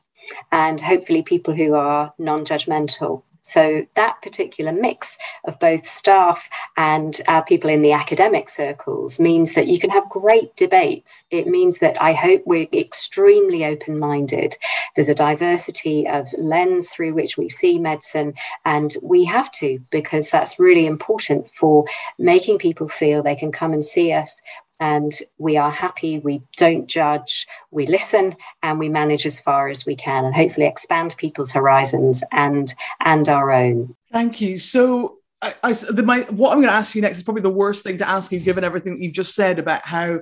and 0.50 0.80
hopefully 0.80 1.22
people 1.22 1.54
who 1.54 1.74
are 1.74 2.12
non 2.18 2.44
judgmental. 2.44 3.22
So 3.42 3.86
that 3.96 4.22
particular 4.22 4.72
mix 4.72 5.18
of 5.44 5.58
both 5.58 5.86
staff 5.86 6.48
and 6.76 7.20
uh, 7.26 7.42
people 7.42 7.68
in 7.68 7.82
the 7.82 7.92
academic 7.92 8.48
circles 8.48 9.18
means 9.18 9.54
that 9.54 9.66
you 9.66 9.80
can 9.80 9.90
have 9.90 10.08
great 10.08 10.54
debates. 10.56 11.24
It 11.30 11.48
means 11.48 11.78
that 11.78 12.00
I 12.00 12.12
hope 12.12 12.42
we're 12.46 12.68
extremely 12.72 13.64
open 13.64 13.98
minded. 13.98 14.56
There's 14.94 15.08
a 15.08 15.14
diversity 15.14 16.06
of 16.06 16.28
lens 16.38 16.90
through 16.90 17.14
which 17.14 17.36
we 17.36 17.48
see 17.48 17.78
medicine, 17.78 18.34
and 18.64 18.96
we 19.02 19.24
have 19.24 19.50
to 19.52 19.80
because 19.90 20.30
that's 20.30 20.60
really 20.60 20.86
important 20.86 21.50
for 21.50 21.84
making 22.18 22.58
people 22.58 22.88
feel 22.88 23.22
they 23.22 23.34
can 23.34 23.50
come 23.50 23.72
and 23.72 23.84
see 23.84 24.12
us 24.12 24.40
and 24.82 25.12
we 25.38 25.56
are 25.56 25.70
happy, 25.70 26.18
we 26.18 26.42
don't 26.56 26.88
judge, 26.88 27.46
we 27.70 27.86
listen, 27.86 28.34
and 28.64 28.80
we 28.80 28.88
manage 28.88 29.24
as 29.24 29.38
far 29.38 29.68
as 29.68 29.86
we 29.86 29.94
can 29.94 30.24
and 30.24 30.34
hopefully 30.34 30.66
expand 30.66 31.14
people's 31.16 31.52
horizons 31.52 32.24
and 32.32 32.74
and 33.04 33.28
our 33.28 33.52
own. 33.52 33.94
Thank 34.10 34.40
you. 34.40 34.58
So 34.58 35.18
I, 35.40 35.54
I 35.62 35.72
the, 35.72 36.02
my, 36.02 36.22
what 36.22 36.50
I'm 36.50 36.58
going 36.58 36.72
to 36.74 36.74
ask 36.74 36.96
you 36.96 37.02
next 37.02 37.18
is 37.18 37.22
probably 37.22 37.42
the 37.42 37.50
worst 37.50 37.84
thing 37.84 37.98
to 37.98 38.08
ask 38.08 38.32
you, 38.32 38.40
given 38.40 38.64
everything 38.64 39.00
you've 39.00 39.12
just 39.12 39.36
said 39.36 39.60
about 39.60 39.86
how 39.86 40.20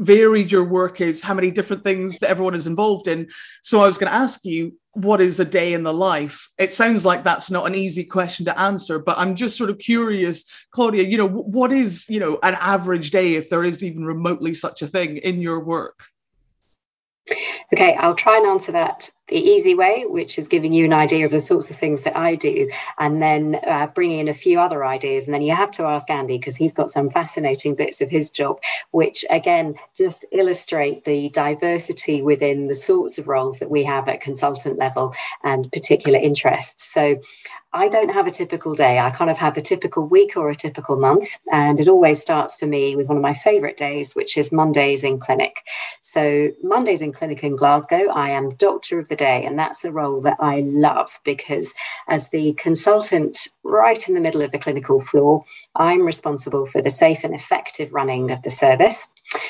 varied 0.00 0.50
your 0.50 0.64
work 0.64 1.00
is, 1.00 1.22
how 1.22 1.34
many 1.34 1.50
different 1.50 1.84
things 1.84 2.18
that 2.18 2.30
everyone 2.30 2.54
is 2.54 2.66
involved 2.66 3.06
in. 3.06 3.28
So 3.62 3.80
I 3.80 3.86
was 3.86 3.98
going 3.98 4.10
to 4.10 4.16
ask 4.16 4.44
you, 4.44 4.76
what 4.92 5.20
is 5.20 5.38
a 5.38 5.44
day 5.44 5.74
in 5.74 5.84
the 5.84 5.92
life? 5.92 6.48
It 6.58 6.72
sounds 6.72 7.04
like 7.04 7.22
that's 7.22 7.50
not 7.50 7.66
an 7.66 7.74
easy 7.74 8.04
question 8.04 8.46
to 8.46 8.58
answer, 8.58 8.98
but 8.98 9.18
I'm 9.18 9.36
just 9.36 9.56
sort 9.56 9.70
of 9.70 9.78
curious, 9.78 10.44
Claudia, 10.72 11.04
you 11.04 11.18
know, 11.18 11.28
what 11.28 11.70
is, 11.70 12.06
you 12.08 12.18
know, 12.18 12.38
an 12.42 12.56
average 12.58 13.10
day, 13.10 13.34
if 13.34 13.48
there 13.50 13.62
is 13.62 13.84
even 13.84 14.04
remotely 14.04 14.54
such 14.54 14.82
a 14.82 14.88
thing 14.88 15.18
in 15.18 15.40
your 15.40 15.60
work? 15.60 16.00
Okay, 17.72 17.94
I'll 18.00 18.14
try 18.14 18.36
and 18.36 18.46
answer 18.46 18.72
that 18.72 19.10
the 19.28 19.36
easy 19.36 19.76
way, 19.76 20.04
which 20.06 20.38
is 20.38 20.48
giving 20.48 20.72
you 20.72 20.84
an 20.84 20.92
idea 20.92 21.24
of 21.24 21.30
the 21.30 21.38
sorts 21.38 21.70
of 21.70 21.76
things 21.76 22.02
that 22.02 22.16
I 22.16 22.34
do, 22.34 22.68
and 22.98 23.20
then 23.20 23.60
uh, 23.64 23.86
bringing 23.94 24.18
in 24.18 24.28
a 24.28 24.34
few 24.34 24.58
other 24.58 24.84
ideas. 24.84 25.26
And 25.26 25.32
then 25.32 25.42
you 25.42 25.54
have 25.54 25.70
to 25.72 25.84
ask 25.84 26.10
Andy 26.10 26.36
because 26.36 26.56
he's 26.56 26.72
got 26.72 26.90
some 26.90 27.10
fascinating 27.10 27.76
bits 27.76 28.00
of 28.00 28.10
his 28.10 28.30
job, 28.30 28.58
which 28.90 29.24
again 29.30 29.76
just 29.96 30.26
illustrate 30.32 31.04
the 31.04 31.28
diversity 31.28 32.22
within 32.22 32.66
the 32.66 32.74
sorts 32.74 33.18
of 33.18 33.28
roles 33.28 33.60
that 33.60 33.70
we 33.70 33.84
have 33.84 34.08
at 34.08 34.20
consultant 34.20 34.76
level 34.76 35.14
and 35.44 35.70
particular 35.70 36.18
interests. 36.18 36.92
So 36.92 37.20
I 37.72 37.88
don't 37.88 38.12
have 38.12 38.26
a 38.26 38.32
typical 38.32 38.74
day. 38.74 38.98
I 38.98 39.10
kind 39.10 39.30
of 39.30 39.38
have 39.38 39.56
a 39.56 39.60
typical 39.60 40.04
week 40.04 40.36
or 40.36 40.50
a 40.50 40.56
typical 40.56 40.98
month. 40.98 41.28
And 41.52 41.78
it 41.78 41.86
always 41.86 42.20
starts 42.20 42.56
for 42.56 42.66
me 42.66 42.96
with 42.96 43.06
one 43.06 43.16
of 43.16 43.22
my 43.22 43.34
favorite 43.34 43.76
days, 43.76 44.14
which 44.16 44.36
is 44.36 44.50
Mondays 44.50 45.04
in 45.04 45.20
clinic. 45.20 45.62
So, 46.00 46.50
Mondays 46.64 47.00
in 47.00 47.12
clinic 47.12 47.44
in 47.44 47.54
Glasgow, 47.54 48.08
I 48.08 48.30
am 48.30 48.56
doctor 48.56 48.98
of 48.98 49.08
the 49.08 49.14
day. 49.14 49.44
And 49.44 49.56
that's 49.56 49.80
the 49.80 49.92
role 49.92 50.20
that 50.22 50.36
I 50.40 50.60
love 50.66 51.20
because, 51.24 51.72
as 52.08 52.28
the 52.30 52.54
consultant 52.54 53.48
right 53.62 54.08
in 54.08 54.14
the 54.14 54.20
middle 54.20 54.42
of 54.42 54.50
the 54.50 54.58
clinical 54.58 55.00
floor, 55.00 55.44
I'm 55.76 56.04
responsible 56.04 56.66
for 56.66 56.82
the 56.82 56.90
safe 56.90 57.22
and 57.22 57.34
effective 57.34 57.92
running 57.92 58.32
of 58.32 58.42
the 58.42 58.50
service. 58.50 59.06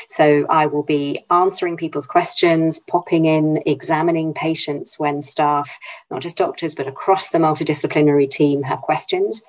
So 0.08 0.46
I 0.50 0.66
will 0.66 0.82
be 0.82 1.24
answering 1.30 1.76
people's 1.76 2.06
questions, 2.06 2.80
popping 2.80 3.26
in, 3.26 3.62
examining 3.66 4.34
patients 4.34 4.98
when 4.98 5.22
staff, 5.22 5.78
not 6.10 6.22
just 6.22 6.36
doctors, 6.36 6.74
but 6.74 6.86
across 6.86 7.30
the 7.30 7.38
multidisciplinary 7.38 8.28
team 8.28 8.62
have 8.62 8.80
questions, 8.80 9.42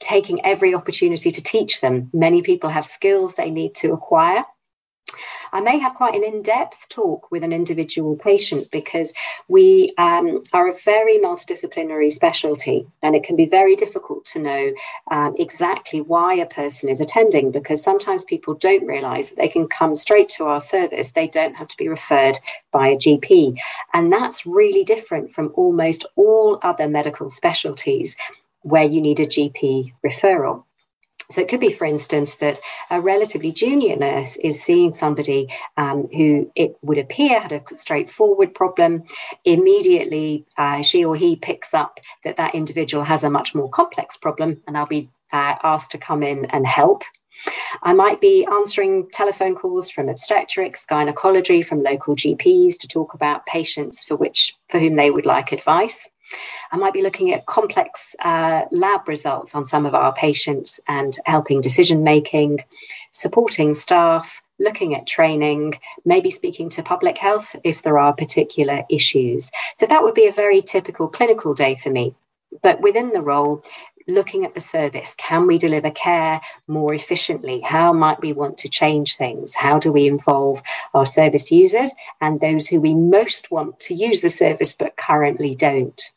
taking 0.00 0.44
every 0.44 0.74
opportunity 0.74 1.30
to 1.30 1.42
teach 1.42 1.80
them. 1.80 2.10
Many 2.12 2.42
people 2.42 2.70
have 2.70 2.86
skills 2.86 3.34
they 3.34 3.50
need 3.50 3.74
to 3.76 3.92
acquire 3.92 4.44
I 5.52 5.60
may 5.60 5.78
have 5.78 5.94
quite 5.94 6.14
an 6.14 6.24
in 6.24 6.42
depth 6.42 6.88
talk 6.88 7.30
with 7.30 7.42
an 7.42 7.52
individual 7.52 8.16
patient 8.16 8.70
because 8.70 9.12
we 9.48 9.92
um, 9.98 10.42
are 10.52 10.68
a 10.68 10.74
very 10.84 11.18
multidisciplinary 11.18 12.12
specialty 12.12 12.86
and 13.02 13.14
it 13.14 13.24
can 13.24 13.36
be 13.36 13.46
very 13.46 13.76
difficult 13.76 14.24
to 14.26 14.38
know 14.38 14.72
um, 15.10 15.34
exactly 15.38 16.00
why 16.00 16.34
a 16.34 16.46
person 16.46 16.88
is 16.88 17.00
attending 17.00 17.50
because 17.50 17.82
sometimes 17.82 18.24
people 18.24 18.54
don't 18.54 18.86
realize 18.86 19.30
that 19.30 19.36
they 19.36 19.48
can 19.48 19.66
come 19.68 19.94
straight 19.94 20.28
to 20.28 20.44
our 20.44 20.60
service. 20.60 21.10
They 21.10 21.28
don't 21.28 21.56
have 21.56 21.68
to 21.68 21.76
be 21.76 21.88
referred 21.88 22.38
by 22.72 22.88
a 22.88 22.96
GP. 22.96 23.58
And 23.92 24.12
that's 24.12 24.46
really 24.46 24.84
different 24.84 25.32
from 25.32 25.52
almost 25.54 26.06
all 26.16 26.58
other 26.62 26.88
medical 26.88 27.28
specialties 27.28 28.16
where 28.62 28.84
you 28.84 29.00
need 29.00 29.20
a 29.20 29.26
GP 29.26 29.92
referral. 30.04 30.64
So 31.30 31.40
it 31.40 31.48
could 31.48 31.60
be, 31.60 31.72
for 31.72 31.84
instance, 31.84 32.36
that 32.36 32.60
a 32.90 33.00
relatively 33.00 33.52
junior 33.52 33.96
nurse 33.96 34.36
is 34.36 34.62
seeing 34.62 34.94
somebody 34.94 35.48
um, 35.76 36.08
who 36.12 36.50
it 36.56 36.76
would 36.82 36.98
appear 36.98 37.40
had 37.40 37.52
a 37.52 37.62
straightforward 37.74 38.54
problem. 38.54 39.04
Immediately, 39.44 40.46
uh, 40.58 40.82
she 40.82 41.04
or 41.04 41.16
he 41.16 41.36
picks 41.36 41.72
up 41.72 42.00
that 42.24 42.36
that 42.36 42.54
individual 42.54 43.04
has 43.04 43.22
a 43.22 43.30
much 43.30 43.54
more 43.54 43.70
complex 43.70 44.16
problem, 44.16 44.62
and 44.66 44.76
I'll 44.76 44.86
be 44.86 45.10
uh, 45.32 45.54
asked 45.62 45.92
to 45.92 45.98
come 45.98 46.22
in 46.22 46.46
and 46.46 46.66
help. 46.66 47.04
I 47.82 47.92
might 47.92 48.20
be 48.20 48.46
answering 48.52 49.08
telephone 49.12 49.54
calls 49.54 49.90
from 49.90 50.08
obstetrics, 50.08 50.84
gynecology, 50.84 51.62
from 51.62 51.82
local 51.82 52.14
GPs 52.14 52.78
to 52.78 52.88
talk 52.88 53.14
about 53.14 53.46
patients 53.46 54.02
for 54.04 54.16
which 54.16 54.56
for 54.68 54.78
whom 54.78 54.94
they 54.94 55.10
would 55.10 55.26
like 55.26 55.52
advice. 55.52 56.10
I 56.72 56.76
might 56.76 56.92
be 56.92 57.02
looking 57.02 57.32
at 57.32 57.46
complex 57.46 58.14
uh, 58.24 58.62
lab 58.70 59.08
results 59.08 59.54
on 59.54 59.64
some 59.64 59.86
of 59.86 59.94
our 59.94 60.12
patients 60.12 60.80
and 60.86 61.16
helping 61.26 61.60
decision 61.60 62.02
making, 62.02 62.60
supporting 63.10 63.74
staff, 63.74 64.42
looking 64.58 64.94
at 64.94 65.06
training, 65.06 65.74
maybe 66.04 66.30
speaking 66.30 66.68
to 66.70 66.82
public 66.82 67.18
health 67.18 67.56
if 67.64 67.82
there 67.82 67.98
are 67.98 68.12
particular 68.12 68.84
issues. 68.90 69.50
So 69.74 69.86
that 69.86 70.02
would 70.02 70.14
be 70.14 70.26
a 70.26 70.32
very 70.32 70.62
typical 70.62 71.08
clinical 71.08 71.54
day 71.54 71.76
for 71.76 71.90
me. 71.90 72.14
But 72.62 72.80
within 72.80 73.10
the 73.10 73.22
role, 73.22 73.64
looking 74.10 74.44
at 74.44 74.54
the 74.54 74.60
service. 74.60 75.14
Can 75.14 75.46
we 75.46 75.58
deliver 75.58 75.90
care 75.90 76.40
more 76.66 76.92
efficiently? 76.94 77.60
How 77.60 77.92
might 77.92 78.20
we 78.20 78.32
want 78.32 78.58
to 78.58 78.68
change 78.68 79.16
things? 79.16 79.54
How 79.54 79.78
do 79.78 79.92
we 79.92 80.06
involve 80.06 80.62
our 80.94 81.06
service 81.06 81.50
users 81.50 81.94
and 82.20 82.40
those 82.40 82.68
who 82.68 82.80
we 82.80 82.94
most 82.94 83.50
want 83.50 83.78
to 83.80 83.94
use 83.94 84.20
the 84.20 84.28
service 84.28 84.72
but 84.72 84.96
currently 84.96 85.54
don't? 85.54 86.10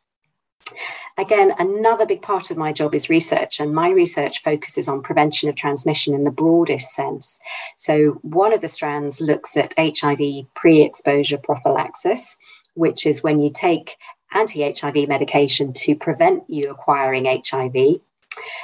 Again, 1.17 1.53
another 1.59 2.05
big 2.05 2.21
part 2.21 2.49
of 2.49 2.57
my 2.57 2.73
job 2.73 2.95
is 2.95 3.09
research, 3.09 3.59
and 3.59 3.73
my 3.73 3.89
research 3.89 4.41
focuses 4.41 4.87
on 4.87 5.03
prevention 5.03 5.47
of 5.47 5.55
transmission 5.55 6.13
in 6.13 6.23
the 6.23 6.31
broadest 6.31 6.93
sense. 6.93 7.39
So, 7.77 8.19
one 8.23 8.53
of 8.53 8.61
the 8.61 8.67
strands 8.67 9.21
looks 9.21 9.55
at 9.55 9.75
HIV 9.77 10.47
pre 10.55 10.81
exposure 10.81 11.37
prophylaxis, 11.37 12.35
which 12.73 13.05
is 13.05 13.21
when 13.21 13.39
you 13.39 13.51
take 13.51 13.97
anti 14.33 14.71
HIV 14.71 15.07
medication 15.07 15.73
to 15.73 15.95
prevent 15.95 16.49
you 16.49 16.71
acquiring 16.71 17.25
HIV. 17.25 18.01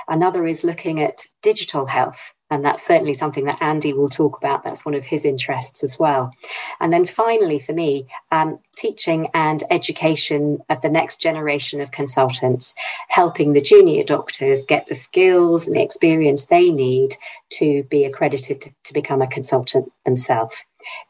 Another 0.07 0.45
is 0.45 0.63
looking 0.63 1.01
at 1.01 1.27
digital 1.41 1.87
health. 1.87 2.33
And 2.51 2.65
that's 2.65 2.85
certainly 2.85 3.13
something 3.13 3.45
that 3.45 3.61
Andy 3.61 3.93
will 3.93 4.09
talk 4.09 4.37
about. 4.37 4.63
That's 4.63 4.83
one 4.83 4.95
of 4.95 5.05
his 5.05 5.23
interests 5.23 5.83
as 5.83 5.99
well. 5.99 6.33
And 6.79 6.91
then 6.91 7.05
finally, 7.05 7.59
for 7.59 7.73
me, 7.73 8.07
um, 8.31 8.57
teaching 8.75 9.27
and 9.35 9.63
education 9.69 10.57
of 10.67 10.81
the 10.81 10.89
next 10.89 11.21
generation 11.21 11.79
of 11.79 11.91
consultants, 11.91 12.73
helping 13.09 13.53
the 13.53 13.61
junior 13.61 14.03
doctors 14.03 14.65
get 14.65 14.87
the 14.87 14.95
skills 14.95 15.67
and 15.67 15.75
the 15.75 15.83
experience 15.83 16.47
they 16.47 16.71
need 16.71 17.15
to 17.51 17.83
be 17.83 18.03
accredited 18.03 18.61
to, 18.61 18.71
to 18.83 18.93
become 18.93 19.21
a 19.21 19.27
consultant 19.27 19.91
themselves. 20.03 20.65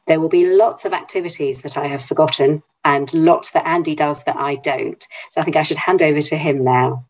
There 0.07 0.19
will 0.19 0.29
be 0.29 0.45
lots 0.45 0.83
of 0.83 0.91
activities 0.91 1.61
that 1.61 1.77
I 1.77 1.87
have 1.87 2.03
forgotten 2.03 2.63
and 2.83 3.13
lots 3.13 3.51
that 3.51 3.67
Andy 3.67 3.95
does 3.95 4.25
that 4.25 4.35
I 4.35 4.55
don't. 4.55 5.05
So 5.31 5.39
I 5.39 5.43
think 5.43 5.55
I 5.55 5.63
should 5.63 5.77
hand 5.77 6.01
over 6.01 6.21
to 6.21 6.37
him 6.37 6.63
now. 6.63 7.05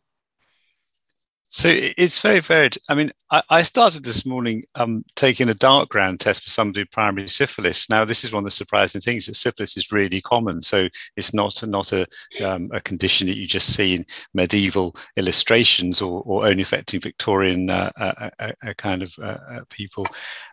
So 1.52 1.74
it's 1.74 2.22
very 2.22 2.42
varied. 2.42 2.78
I 2.90 2.94
mean, 2.94 3.12
I, 3.32 3.42
I 3.50 3.62
started 3.64 4.06
this 4.06 4.24
morning 4.24 4.66
um, 4.76 5.04
taking 5.16 5.50
a 5.50 5.56
dark 5.56 5.90
ground 5.90 6.20
test 6.20 6.44
for 6.44 6.50
somebody 6.52 6.82
with 6.82 6.92
primary 6.92 7.28
syphilis. 7.28 7.90
Now, 7.90 8.06
this 8.06 8.24
is 8.24 8.32
one 8.32 8.42
of 8.42 8.46
the 8.46 8.52
surprising 8.52 9.02
things 9.02 9.26
that 9.26 9.36
syphilis 9.36 9.76
is 9.76 9.92
really 9.92 10.22
common. 10.22 10.62
So 10.62 10.88
it's 11.16 11.34
not 11.34 11.62
not 11.68 11.92
a 11.92 12.06
um, 12.46 12.70
a 12.72 12.80
condition 12.80 13.26
that 13.28 13.38
you 13.38 13.48
just 13.48 13.74
see 13.74 13.96
in 13.96 14.06
medieval 14.36 14.96
illustrations 15.18 16.04
or, 16.04 16.22
or 16.24 16.46
only 16.46 16.62
affecting 16.62 17.02
Victorian 17.02 17.72
uh, 17.72 17.92
uh, 17.98 18.30
uh, 18.40 18.52
uh 18.64 18.74
kind 18.76 19.02
of 19.02 19.16
uh, 19.20 19.38
uh, 19.52 19.62
people. 19.72 20.06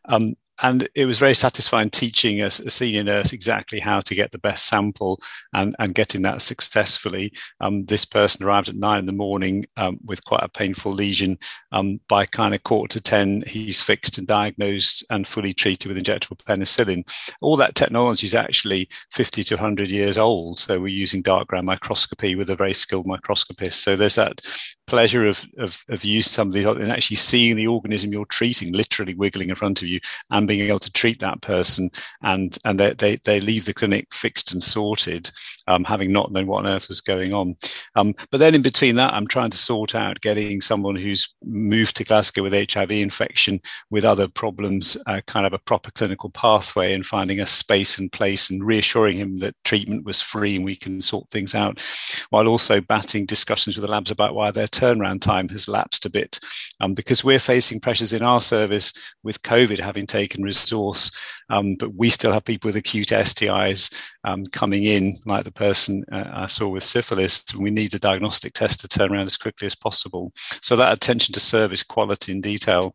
Um, 0.07 0.35
and 0.62 0.88
it 0.94 1.04
was 1.04 1.18
very 1.18 1.34
satisfying 1.34 1.90
teaching 1.90 2.40
a, 2.40 2.46
a, 2.46 2.50
senior 2.50 3.04
nurse 3.04 3.32
exactly 3.32 3.78
how 3.78 4.00
to 4.00 4.14
get 4.14 4.32
the 4.32 4.38
best 4.38 4.66
sample 4.66 5.20
and, 5.52 5.76
and 5.78 5.94
getting 5.94 6.22
that 6.22 6.40
successfully. 6.40 7.32
Um, 7.60 7.84
this 7.84 8.04
person 8.04 8.44
arrived 8.44 8.68
at 8.68 8.76
nine 8.76 9.00
in 9.00 9.06
the 9.06 9.12
morning 9.12 9.66
um, 9.76 9.98
with 10.04 10.25
quite 10.25 10.42
a 10.42 10.48
painful 10.48 10.92
lesion. 10.92 11.38
Um, 11.72 12.00
by 12.08 12.25
kind 12.26 12.54
of 12.54 12.62
quarter 12.62 12.98
to 12.98 13.02
10, 13.02 13.44
he's 13.46 13.82
fixed 13.82 14.18
and 14.18 14.26
diagnosed 14.26 15.04
and 15.10 15.28
fully 15.28 15.52
treated 15.52 15.88
with 15.88 16.02
injectable 16.02 16.42
penicillin. 16.42 17.06
All 17.42 17.56
that 17.56 17.75
technology 17.75 18.26
is 18.26 18.34
actually 18.34 18.88
50 19.12 19.42
to 19.44 19.56
100 19.56 19.90
years 19.90 20.16
old. 20.16 20.58
So 20.58 20.80
we're 20.80 20.88
using 20.88 21.22
dark 21.22 21.48
ground 21.48 21.66
microscopy 21.66 22.34
with 22.34 22.48
a 22.48 22.56
very 22.56 22.72
skilled 22.72 23.06
microscopist. 23.06 23.82
So 23.82 23.94
there's 23.94 24.14
that 24.14 24.40
pleasure 24.86 25.26
of, 25.26 25.44
of, 25.58 25.84
of 25.88 26.04
using 26.04 26.30
some 26.30 26.48
of 26.48 26.54
these 26.54 26.64
and 26.64 26.90
actually 26.90 27.16
seeing 27.16 27.56
the 27.56 27.66
organism 27.66 28.12
you're 28.12 28.25
treating 28.26 28.72
literally 28.72 29.14
wiggling 29.14 29.50
in 29.50 29.54
front 29.54 29.82
of 29.82 29.88
you 29.88 30.00
and 30.30 30.46
being 30.47 30.69
able 30.69 30.79
to 30.79 30.93
treat 30.93 31.19
that 31.21 31.41
person 31.43 31.91
and 32.23 32.57
and 32.65 32.79
they, 32.79 32.93
they, 32.95 33.17
they 33.25 33.41
leave 33.41 33.65
the 33.65 33.75
clinic 33.75 34.12
fixed 34.12 34.53
and 34.53 34.62
sorted 34.62 35.31
um, 35.69 35.85
having 35.85 36.12
not 36.12 36.33
known 36.33 36.47
what 36.47 36.65
on 36.65 36.67
earth 36.67 36.88
was 36.88 37.00
going 37.00 37.35
on. 37.35 37.57
Um, 37.97 38.15
but 38.31 38.38
then 38.38 38.55
in 38.55 38.62
between 38.62 38.97
that 38.97 39.15
i'm 39.15 39.26
trying 39.26 39.50
to 39.50 39.59
sort 39.59 39.95
out 39.95 40.21
getting 40.21 40.61
someone 40.61 40.97
who's 40.97 41.35
moved 41.45 41.97
to 41.97 42.05
glasgow 42.05 42.43
with 42.43 42.73
hiv 42.73 42.91
infection 42.91 43.61
with 43.91 44.05
other 44.05 44.29
problems 44.29 44.97
uh, 45.07 45.21
kind 45.26 45.47
of 45.47 45.53
a 45.53 45.59
proper 45.59 45.91
clinical 45.91 46.31
pathway 46.31 46.93
and 46.93 47.07
finding 47.07 47.41
a 47.41 47.47
space 47.47 47.99
and 47.99 48.12
place 48.12 48.50
and 48.50 48.65
reassuring 48.65 49.17
him 49.17 49.38
that 49.38 49.55
treatment 49.65 50.05
was 50.05 50.23
free 50.23 50.57
and 50.57 50.65
we 50.65 50.76
can 50.76 51.00
sort 51.00 51.29
things 51.31 51.55
out 51.55 51.83
while 52.31 52.49
also 52.49 52.81
batting 52.81 53.26
discussions 53.26 53.76
with 53.76 53.83
the 53.83 53.91
labs 53.91 54.11
about 54.11 54.35
why 54.35 54.50
they're 54.50 54.67
turnaround 54.67 55.21
time 55.21 55.49
has 55.49 55.69
lapsed 55.69 56.07
a 56.07 56.11
bit. 56.11 56.38
Um, 56.81 56.95
because 56.95 57.25
we're 57.25 57.38
facing 57.38 57.81
pressures 57.81 58.12
in 58.12 58.23
our 58.23 58.41
service 58.41 58.93
with 59.23 59.43
COVID 59.43 59.79
having 59.79 60.07
taken 60.07 60.36
resource, 60.43 61.10
um, 61.50 61.75
but 61.78 61.95
we 61.95 62.10
still 62.10 62.32
have 62.32 62.45
people 62.45 62.69
with 62.69 62.76
acute 62.76 63.08
STIs 63.08 63.93
um, 64.25 64.45
coming 64.47 64.84
in, 64.84 65.17
like 65.26 65.45
the 65.45 65.52
person 65.52 66.04
uh, 66.13 66.25
I 66.32 66.47
saw 66.47 66.69
with 66.69 66.84
syphilis, 66.84 67.45
and 67.52 67.63
we 67.63 67.71
need 67.71 67.93
the 67.93 67.99
diagnostic 67.99 68.52
test 68.52 68.80
to 68.80 68.89
turn 68.89 69.13
around 69.13 69.26
as 69.26 69.37
quickly 69.37 69.67
as 69.67 69.75
possible. 69.75 70.32
So 70.37 70.76
that 70.76 70.93
attention 70.93 71.32
to 71.34 71.41
service 71.41 71.82
quality 71.82 72.32
and 72.32 72.43
detail, 72.43 72.95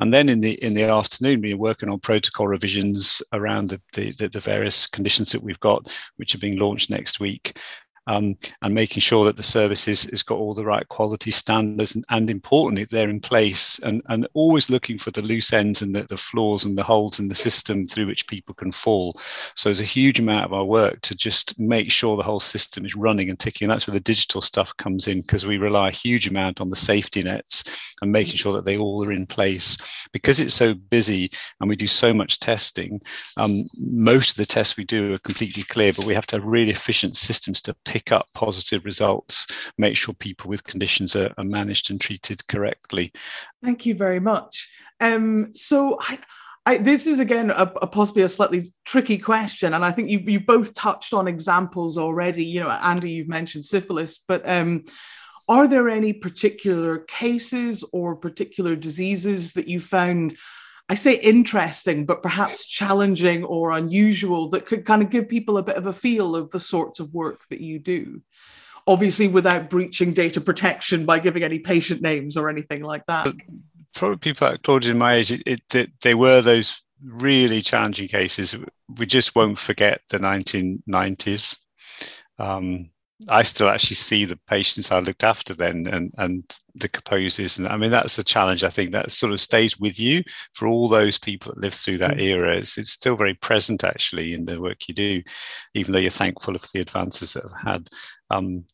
and 0.00 0.12
then 0.12 0.28
in 0.28 0.40
the 0.40 0.52
in 0.62 0.74
the 0.74 0.84
afternoon, 0.84 1.42
we're 1.42 1.56
working 1.56 1.88
on 1.88 2.00
protocol 2.00 2.48
revisions 2.48 3.22
around 3.32 3.70
the, 3.70 3.80
the, 3.94 4.28
the 4.28 4.40
various 4.40 4.86
conditions 4.86 5.32
that 5.32 5.42
we've 5.42 5.60
got, 5.60 5.94
which 6.16 6.34
are 6.34 6.38
being 6.38 6.58
launched 6.58 6.90
next 6.90 7.20
week 7.20 7.56
um, 8.06 8.36
and 8.62 8.74
making 8.74 9.00
sure 9.00 9.24
that 9.24 9.36
the 9.36 9.42
service 9.42 9.86
is, 9.88 10.04
has 10.04 10.22
got 10.22 10.38
all 10.38 10.54
the 10.54 10.64
right 10.64 10.86
quality 10.88 11.30
standards 11.30 11.94
and, 11.94 12.04
and 12.10 12.30
importantly 12.30 12.84
they're 12.84 13.08
in 13.08 13.20
place 13.20 13.78
and, 13.80 14.02
and 14.08 14.26
always 14.34 14.70
looking 14.70 14.98
for 14.98 15.10
the 15.10 15.22
loose 15.22 15.52
ends 15.52 15.82
and 15.82 15.94
the, 15.94 16.02
the 16.04 16.16
flaws 16.16 16.64
and 16.64 16.76
the 16.76 16.82
holes 16.82 17.18
in 17.18 17.28
the 17.28 17.34
system 17.34 17.86
through 17.86 18.06
which 18.06 18.26
people 18.26 18.54
can 18.54 18.72
fall. 18.72 19.14
So 19.54 19.68
there's 19.68 19.80
a 19.80 19.84
huge 19.84 20.18
amount 20.18 20.44
of 20.44 20.52
our 20.52 20.64
work 20.64 21.00
to 21.02 21.14
just 21.14 21.58
make 21.58 21.90
sure 21.90 22.16
the 22.16 22.22
whole 22.22 22.40
system 22.40 22.84
is 22.84 22.96
running 22.96 23.30
and 23.30 23.38
ticking 23.38 23.66
and 23.66 23.72
that's 23.72 23.86
where 23.86 23.94
the 23.94 24.00
digital 24.00 24.40
stuff 24.40 24.76
comes 24.76 25.06
in 25.06 25.20
because 25.20 25.46
we 25.46 25.58
rely 25.58 25.88
a 25.88 25.92
huge 25.92 26.26
amount 26.26 26.60
on 26.60 26.70
the 26.70 26.76
safety 26.76 27.22
nets 27.22 27.92
and 28.00 28.10
making 28.10 28.36
sure 28.36 28.52
that 28.52 28.64
they 28.64 28.76
all 28.76 29.04
are 29.04 29.12
in 29.12 29.26
place. 29.26 29.76
Because 30.12 30.40
it's 30.40 30.54
so 30.54 30.74
busy 30.74 31.30
and 31.60 31.68
we 31.68 31.76
do 31.76 31.86
so 31.86 32.12
much 32.12 32.40
testing 32.40 33.00
um, 33.36 33.68
most 33.76 34.30
of 34.30 34.36
the 34.36 34.46
tests 34.46 34.76
we 34.76 34.84
do 34.84 35.14
are 35.14 35.18
completely 35.18 35.62
clear 35.62 35.92
but 35.92 36.04
we 36.04 36.14
have 36.14 36.26
to 36.26 36.36
have 36.36 36.44
really 36.44 36.72
efficient 36.72 37.16
systems 37.16 37.62
to 37.62 37.74
pick 37.84 37.91
up 38.12 38.26
positive 38.34 38.84
results, 38.84 39.70
make 39.76 39.96
sure 39.96 40.14
people 40.14 40.48
with 40.48 40.64
conditions 40.64 41.14
are, 41.16 41.32
are 41.36 41.44
managed 41.44 41.90
and 41.90 42.00
treated 42.00 42.46
correctly. 42.48 43.12
Thank 43.62 43.84
you 43.84 43.94
very 43.94 44.20
much. 44.20 44.68
Um, 45.00 45.52
so 45.52 45.98
I, 46.00 46.18
I, 46.64 46.78
this 46.78 47.06
is 47.06 47.18
again 47.18 47.50
a, 47.50 47.72
a, 47.82 47.86
possibly 47.86 48.22
a 48.22 48.28
slightly 48.28 48.72
tricky 48.84 49.18
question, 49.18 49.74
and 49.74 49.84
I 49.84 49.90
think 49.90 50.10
you, 50.10 50.20
you've 50.20 50.46
both 50.46 50.74
touched 50.74 51.12
on 51.12 51.26
examples 51.26 51.98
already. 51.98 52.44
You 52.44 52.60
know, 52.60 52.70
Andy, 52.70 53.10
you've 53.10 53.28
mentioned 53.28 53.64
syphilis, 53.64 54.22
but 54.26 54.48
um, 54.48 54.84
are 55.48 55.66
there 55.66 55.88
any 55.88 56.12
particular 56.12 57.00
cases 57.00 57.82
or 57.92 58.14
particular 58.14 58.76
diseases 58.76 59.54
that 59.54 59.66
you 59.66 59.80
found 59.80 60.36
I 60.92 60.94
say 60.94 61.14
interesting, 61.14 62.04
but 62.04 62.22
perhaps 62.22 62.66
challenging 62.66 63.44
or 63.44 63.70
unusual 63.70 64.50
that 64.50 64.66
could 64.66 64.84
kind 64.84 65.00
of 65.00 65.08
give 65.08 65.26
people 65.26 65.56
a 65.56 65.62
bit 65.62 65.76
of 65.76 65.86
a 65.86 65.92
feel 65.94 66.36
of 66.36 66.50
the 66.50 66.60
sorts 66.60 67.00
of 67.00 67.14
work 67.14 67.48
that 67.48 67.62
you 67.62 67.78
do. 67.78 68.20
Obviously, 68.86 69.26
without 69.26 69.70
breaching 69.70 70.12
data 70.12 70.38
protection 70.38 71.06
by 71.06 71.18
giving 71.18 71.44
any 71.44 71.60
patient 71.60 72.02
names 72.02 72.36
or 72.36 72.50
anything 72.50 72.82
like 72.82 73.06
that. 73.06 73.32
Probably 73.94 74.18
people 74.18 74.48
like 74.48 74.62
Claudia 74.64 74.90
in 74.90 74.98
my 74.98 75.14
age, 75.14 75.32
it, 75.32 75.62
it, 75.74 75.92
they 76.02 76.14
were 76.14 76.42
those 76.42 76.82
really 77.02 77.62
challenging 77.62 78.08
cases. 78.08 78.54
We 78.94 79.06
just 79.06 79.34
won't 79.34 79.58
forget 79.58 80.02
the 80.10 80.18
1990s. 80.18 81.56
Um, 82.38 82.90
I 83.28 83.42
still 83.42 83.68
actually 83.68 83.96
see 83.96 84.24
the 84.24 84.38
patients 84.48 84.90
I 84.90 85.00
looked 85.00 85.24
after 85.24 85.54
then 85.54 85.86
and, 85.86 86.12
and 86.18 86.44
the 86.74 86.88
composes. 86.88 87.58
And 87.58 87.68
I 87.68 87.76
mean, 87.76 87.90
that's 87.90 88.16
the 88.16 88.24
challenge. 88.24 88.64
I 88.64 88.70
think 88.70 88.92
that 88.92 89.10
sort 89.10 89.32
of 89.32 89.40
stays 89.40 89.78
with 89.78 90.00
you 90.00 90.22
for 90.54 90.68
all 90.68 90.88
those 90.88 91.18
people 91.18 91.52
that 91.52 91.60
lived 91.60 91.74
through 91.74 91.98
that 91.98 92.16
mm. 92.16 92.22
era. 92.22 92.56
It's, 92.56 92.78
it's 92.78 92.90
still 92.90 93.16
very 93.16 93.34
present 93.34 93.84
actually 93.84 94.32
in 94.32 94.44
the 94.44 94.60
work 94.60 94.88
you 94.88 94.94
do, 94.94 95.22
even 95.74 95.92
though 95.92 95.98
you're 95.98 96.10
thankful 96.10 96.58
for 96.58 96.68
the 96.72 96.80
advances 96.80 97.34
that 97.34 97.44
have 97.44 97.60
had. 97.62 97.88
Um, 98.30 98.64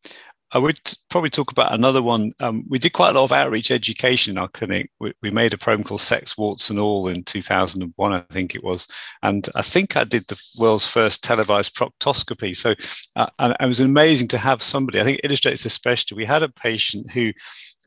I 0.50 0.58
would 0.58 0.80
probably 1.10 1.28
talk 1.28 1.52
about 1.52 1.74
another 1.74 2.02
one. 2.02 2.32
Um, 2.40 2.64
we 2.68 2.78
did 2.78 2.94
quite 2.94 3.10
a 3.10 3.12
lot 3.18 3.24
of 3.24 3.32
outreach 3.32 3.70
education 3.70 4.30
in 4.30 4.38
our 4.38 4.48
clinic. 4.48 4.90
We, 4.98 5.12
we, 5.20 5.30
made 5.30 5.52
a 5.52 5.58
program 5.58 5.84
called 5.84 6.00
Sex, 6.00 6.38
Warts 6.38 6.70
and 6.70 6.78
All 6.78 7.08
in 7.08 7.22
2001, 7.22 8.12
I 8.12 8.20
think 8.30 8.54
it 8.54 8.64
was. 8.64 8.88
And 9.22 9.46
I 9.54 9.62
think 9.62 9.96
I 9.96 10.04
did 10.04 10.26
the 10.26 10.40
world's 10.58 10.86
first 10.86 11.22
televised 11.22 11.76
proctoscopy. 11.76 12.56
So 12.56 12.74
uh, 13.16 13.26
and 13.38 13.54
it 13.60 13.66
was 13.66 13.80
amazing 13.80 14.28
to 14.28 14.38
have 14.38 14.62
somebody, 14.62 15.00
I 15.00 15.04
think 15.04 15.18
it 15.18 15.26
illustrates 15.26 15.66
especially, 15.66 16.16
we 16.16 16.24
had 16.24 16.42
a 16.42 16.48
patient 16.48 17.10
who, 17.10 17.32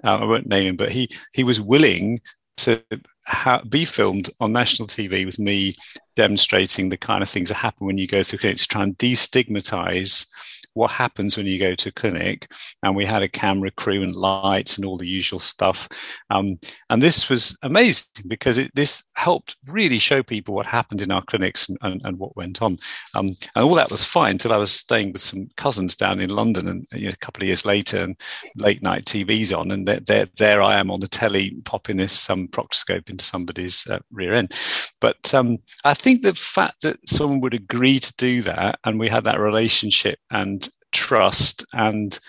uh, 0.03 0.17
I 0.17 0.25
won't 0.25 0.47
name 0.47 0.67
him, 0.67 0.75
but 0.75 0.91
he, 0.91 1.09
he 1.33 1.43
was 1.43 1.59
willing 1.59 2.19
to 2.57 2.83
ha- 3.25 3.63
be 3.67 3.85
filmed 3.85 4.29
on 4.39 4.51
national 4.51 4.87
TV 4.87 5.25
with 5.25 5.39
me 5.39 5.73
demonstrating 6.15 6.89
the 6.89 6.97
kind 6.97 7.23
of 7.23 7.29
things 7.29 7.49
that 7.49 7.55
happen 7.55 7.87
when 7.87 7.97
you 7.97 8.07
go 8.07 8.21
through 8.21 8.39
clinic 8.39 8.57
to 8.57 8.67
try 8.67 8.83
and 8.83 8.97
destigmatize 8.99 10.27
what 10.73 10.91
happens 10.91 11.37
when 11.37 11.45
you 11.45 11.59
go 11.59 11.75
to 11.75 11.89
a 11.89 11.91
clinic. 11.91 12.51
And 12.83 12.95
we 12.95 13.05
had 13.05 13.23
a 13.23 13.29
camera 13.29 13.71
crew 13.71 14.03
and 14.03 14.15
lights 14.15 14.77
and 14.77 14.85
all 14.85 14.97
the 14.97 15.07
usual 15.07 15.39
stuff. 15.39 15.87
Um, 16.29 16.59
and 16.89 17.01
this 17.01 17.29
was 17.29 17.57
amazing 17.61 18.25
because 18.27 18.57
it, 18.57 18.71
this 18.75 19.03
helped 19.15 19.55
really 19.67 19.99
show 19.99 20.23
people 20.23 20.55
what 20.55 20.65
happened 20.65 21.01
in 21.01 21.11
our 21.11 21.21
clinics 21.21 21.69
and, 21.69 21.77
and, 21.81 22.01
and 22.03 22.17
what 22.17 22.35
went 22.35 22.61
on. 22.61 22.77
Um, 23.15 23.35
and 23.55 23.65
all 23.65 23.75
that 23.75 23.91
was 23.91 24.03
fine 24.03 24.31
until 24.31 24.53
I 24.53 24.57
was 24.57 24.71
staying 24.71 25.11
with 25.11 25.21
some 25.21 25.49
cousins 25.57 25.95
down 25.95 26.19
in 26.19 26.29
London 26.29 26.67
and 26.67 26.87
you 26.93 27.05
know, 27.05 27.13
a 27.13 27.17
couple 27.17 27.43
of 27.43 27.47
years 27.47 27.65
later 27.65 28.03
and 28.03 28.19
late 28.55 28.81
night 28.81 29.05
TV's 29.05 29.53
on 29.53 29.71
and 29.71 29.87
there, 29.87 29.99
there, 29.99 30.27
there 30.37 30.61
I 30.61 30.77
am 30.77 30.89
on 30.89 30.99
the 30.99 31.07
telly 31.07 31.51
popping 31.65 31.97
this 31.97 32.29
um, 32.29 32.47
proctoscope 32.47 33.09
into 33.09 33.25
somebody's 33.25 33.85
uh, 33.87 33.99
rear 34.11 34.33
end. 34.33 34.53
But 34.99 35.33
um, 35.33 35.57
I 35.85 35.93
think 35.93 36.21
the 36.21 36.33
fact 36.33 36.81
that 36.81 36.97
someone 37.07 37.41
would 37.41 37.53
agree 37.53 37.99
to 37.99 38.13
do 38.17 38.41
that 38.43 38.79
and 38.85 38.99
we 38.99 39.09
had 39.09 39.23
that 39.25 39.39
relationship 39.39 40.19
and 40.31 40.67
trust 40.91 41.65
and 41.73 42.19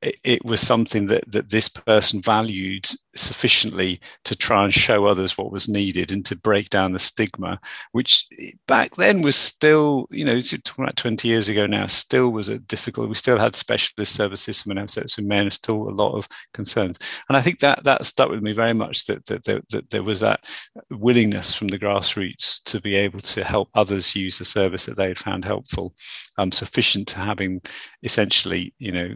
it, 0.00 0.44
was 0.44 0.60
something 0.60 1.06
that, 1.06 1.24
that 1.30 1.50
this 1.50 1.68
person 1.68 2.20
valued 2.20 2.86
sufficiently 3.16 4.00
to 4.24 4.36
try 4.36 4.64
and 4.64 4.72
show 4.72 5.06
others 5.06 5.36
what 5.36 5.52
was 5.52 5.68
needed 5.68 6.12
and 6.12 6.24
to 6.26 6.36
break 6.36 6.70
down 6.70 6.92
the 6.92 6.98
stigma, 6.98 7.58
which 7.92 8.26
back 8.66 8.94
then 8.96 9.22
was 9.22 9.36
still, 9.36 10.06
you 10.10 10.24
know, 10.24 10.40
talking 10.40 10.84
about 10.84 10.96
20 10.96 11.28
years 11.28 11.48
ago 11.48 11.66
now, 11.66 11.86
still 11.86 12.30
was 12.30 12.48
a 12.48 12.58
difficult. 12.58 13.08
We 13.08 13.14
still 13.14 13.38
had 13.38 13.54
specialist 13.54 14.14
services 14.14 14.62
for 14.62 14.70
men, 14.70 14.88
sex 14.88 15.16
with 15.16 15.26
men, 15.26 15.50
still 15.50 15.88
a 15.88 15.90
lot 15.90 16.14
of 16.16 16.28
concerns. 16.54 16.98
And 17.28 17.36
I 17.36 17.40
think 17.40 17.58
that 17.58 17.84
that 17.84 18.06
stuck 18.06 18.30
with 18.30 18.42
me 18.42 18.52
very 18.52 18.74
much 18.74 19.04
that, 19.06 19.24
that, 19.26 19.44
that, 19.44 19.68
that 19.68 19.90
there 19.90 20.02
was 20.02 20.20
that 20.20 20.44
willingness 20.90 21.54
from 21.54 21.68
the 21.68 21.78
grassroots 21.78 22.62
to 22.64 22.80
be 22.80 22.94
able 22.94 23.20
to 23.20 23.44
help 23.44 23.68
others 23.74 24.16
use 24.16 24.38
the 24.38 24.44
service 24.44 24.86
that 24.86 24.96
they 24.96 25.08
had 25.08 25.18
found 25.18 25.44
helpful, 25.44 25.94
um, 26.38 26.52
sufficient 26.52 27.08
to 27.08 27.18
having 27.18 27.60
essentially, 28.02 28.74
you 28.78 28.92
know, 28.92 29.14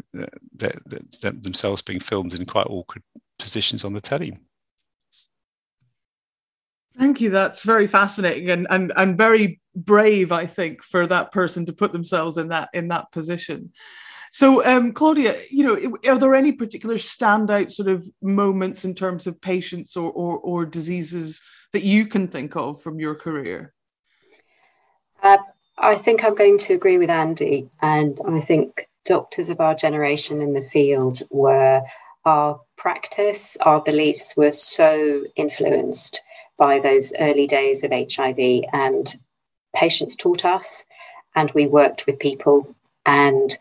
themselves 1.20 1.82
being 1.82 2.00
filmed 2.00 2.34
in 2.34 2.44
quite 2.44 2.66
awkward 2.68 3.02
positions 3.38 3.84
on 3.84 3.92
the 3.92 4.00
telly. 4.00 4.38
Thank 6.98 7.20
you. 7.20 7.30
That's 7.30 7.62
very 7.62 7.86
fascinating 7.86 8.50
and, 8.50 8.66
and 8.70 8.92
and 8.96 9.18
very 9.18 9.60
brave, 9.74 10.32
I 10.32 10.46
think, 10.46 10.82
for 10.82 11.06
that 11.06 11.30
person 11.30 11.66
to 11.66 11.72
put 11.74 11.92
themselves 11.92 12.38
in 12.38 12.48
that 12.48 12.70
in 12.72 12.88
that 12.88 13.12
position. 13.12 13.72
So, 14.32 14.64
um, 14.66 14.92
Claudia, 14.92 15.36
you 15.50 15.64
know, 15.64 15.96
are 16.10 16.18
there 16.18 16.34
any 16.34 16.52
particular 16.52 16.96
standout 16.96 17.72
sort 17.72 17.88
of 17.88 18.08
moments 18.20 18.84
in 18.84 18.94
terms 18.94 19.26
of 19.26 19.40
patients 19.40 19.96
or, 19.96 20.10
or, 20.10 20.38
or 20.38 20.66
diseases 20.66 21.40
that 21.72 21.84
you 21.84 22.06
can 22.06 22.28
think 22.28 22.56
of 22.56 22.82
from 22.82 22.98
your 22.98 23.14
career? 23.14 23.72
Uh, 25.22 25.38
I 25.78 25.94
think 25.94 26.24
I'm 26.24 26.34
going 26.34 26.58
to 26.58 26.74
agree 26.74 26.98
with 26.98 27.10
Andy, 27.10 27.70
and 27.80 28.18
I 28.28 28.40
think 28.40 28.88
doctors 29.06 29.48
of 29.48 29.60
our 29.60 29.74
generation 29.74 30.40
in 30.40 30.52
the 30.52 30.62
field 30.62 31.20
were 31.30 31.82
our 32.26 32.60
practice, 32.76 33.56
our 33.62 33.80
beliefs 33.80 34.36
were 34.36 34.52
so 34.52 35.24
influenced 35.36 36.20
by 36.58 36.78
those 36.78 37.14
early 37.20 37.46
days 37.46 37.84
of 37.84 37.92
HIV, 37.92 38.64
and 38.72 39.16
patients 39.74 40.16
taught 40.16 40.44
us, 40.44 40.84
and 41.34 41.50
we 41.52 41.66
worked 41.66 42.06
with 42.06 42.18
people, 42.18 42.74
and 43.06 43.56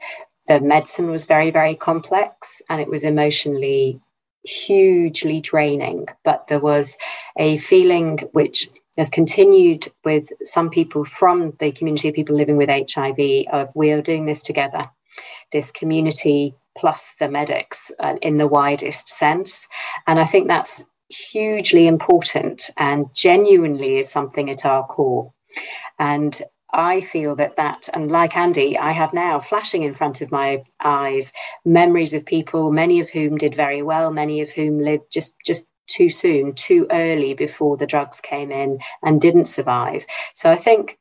the 0.47 0.59
medicine 0.59 1.09
was 1.11 1.25
very, 1.25 1.51
very 1.51 1.75
complex, 1.75 2.61
and 2.69 2.81
it 2.81 2.89
was 2.89 3.03
emotionally 3.03 4.01
hugely 4.43 5.41
draining. 5.41 6.07
But 6.23 6.47
there 6.47 6.59
was 6.59 6.97
a 7.37 7.57
feeling 7.57 8.19
which 8.31 8.69
has 8.97 9.09
continued 9.09 9.87
with 10.03 10.31
some 10.43 10.69
people 10.69 11.03
from 11.03 11.53
the 11.59 11.71
community 11.71 12.09
of 12.09 12.15
people 12.15 12.35
living 12.35 12.57
with 12.57 12.69
HIV 12.69 13.47
of 13.51 13.69
we 13.75 13.91
are 13.91 14.01
doing 14.01 14.25
this 14.25 14.41
together 14.41 14.89
this 15.51 15.71
community 15.71 16.53
plus 16.77 17.13
the 17.19 17.29
medics 17.29 17.91
uh, 17.99 18.15
in 18.21 18.37
the 18.37 18.47
widest 18.47 19.07
sense. 19.07 19.67
And 20.07 20.19
I 20.19 20.25
think 20.25 20.47
that's 20.47 20.83
hugely 21.09 21.87
important 21.87 22.71
and 22.77 23.07
genuinely 23.13 23.97
is 23.97 24.09
something 24.09 24.49
at 24.49 24.65
our 24.65 24.85
core. 24.85 25.33
And 25.99 26.41
I 26.73 26.99
feel 26.99 27.35
that 27.37 27.55
that, 27.55 27.87
and 27.93 28.11
like 28.11 28.35
Andy, 28.35 28.77
I 28.77 28.91
have 28.91 29.13
now 29.13 29.39
flashing 29.39 29.83
in 29.83 29.93
front 29.93 30.19
of 30.19 30.31
my 30.31 30.63
eyes 30.83 31.31
memories 31.63 32.13
of 32.13 32.25
people, 32.25 32.71
many 32.71 32.99
of 32.99 33.09
whom 33.09 33.37
did 33.37 33.55
very 33.55 33.81
well, 33.81 34.11
many 34.11 34.41
of 34.41 34.51
whom 34.51 34.79
lived 34.79 35.05
just 35.11 35.35
just 35.45 35.67
too 35.87 36.09
soon, 36.09 36.53
too 36.53 36.87
early 36.91 37.33
before 37.33 37.77
the 37.77 37.85
drugs 37.85 38.19
came 38.19 38.51
in 38.51 38.79
and 39.03 39.21
didn't 39.21 39.45
survive. 39.45 40.05
So 40.33 40.51
I 40.51 40.55
think 40.55 40.97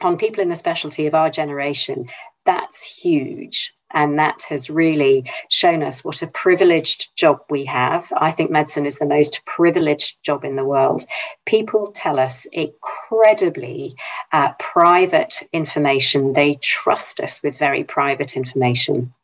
on 0.00 0.16
people 0.16 0.42
in 0.42 0.48
the 0.48 0.56
specialty 0.56 1.06
of 1.06 1.14
our 1.14 1.30
generation, 1.30 2.08
that's 2.46 2.82
huge. 2.82 3.74
And 3.94 4.18
that 4.18 4.42
has 4.48 4.68
really 4.68 5.30
shown 5.48 5.82
us 5.82 6.04
what 6.04 6.22
a 6.22 6.26
privileged 6.26 7.16
job 7.16 7.40
we 7.48 7.64
have. 7.64 8.12
I 8.16 8.30
think 8.30 8.50
medicine 8.50 8.86
is 8.86 8.98
the 8.98 9.06
most 9.06 9.42
privileged 9.46 10.22
job 10.22 10.44
in 10.44 10.56
the 10.56 10.64
world. 10.64 11.04
People 11.46 11.92
tell 11.92 12.18
us 12.18 12.46
incredibly 12.52 13.94
uh, 14.32 14.52
private 14.58 15.42
information. 15.52 16.32
They 16.32 16.56
trust 16.56 17.20
us 17.20 17.42
with 17.42 17.58
very 17.58 17.84
private 17.84 18.36
information 18.36 19.14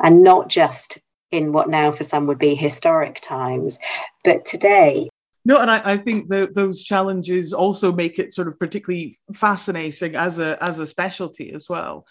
and 0.00 0.22
not 0.22 0.48
just 0.48 0.98
in 1.30 1.52
what 1.52 1.68
now 1.68 1.92
for 1.92 2.04
some 2.04 2.26
would 2.26 2.38
be 2.38 2.54
historic 2.54 3.20
times, 3.20 3.78
but 4.24 4.44
today 4.44 5.08
no, 5.48 5.58
and 5.62 5.70
I, 5.70 5.92
I 5.92 5.96
think 5.96 6.28
that 6.28 6.54
those 6.54 6.82
challenges 6.82 7.54
also 7.54 7.90
make 7.90 8.18
it 8.18 8.34
sort 8.34 8.48
of 8.48 8.58
particularly 8.58 9.16
fascinating 9.32 10.14
as 10.14 10.38
a 10.38 10.62
as 10.62 10.78
a 10.78 10.86
specialty 10.86 11.52
as 11.52 11.70
well. 11.70 12.04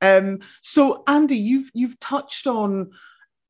Um, 0.00 0.40
so, 0.62 1.02
Andy, 1.06 1.36
you've 1.36 1.70
you've 1.74 1.98
touched 2.00 2.46
on 2.46 2.90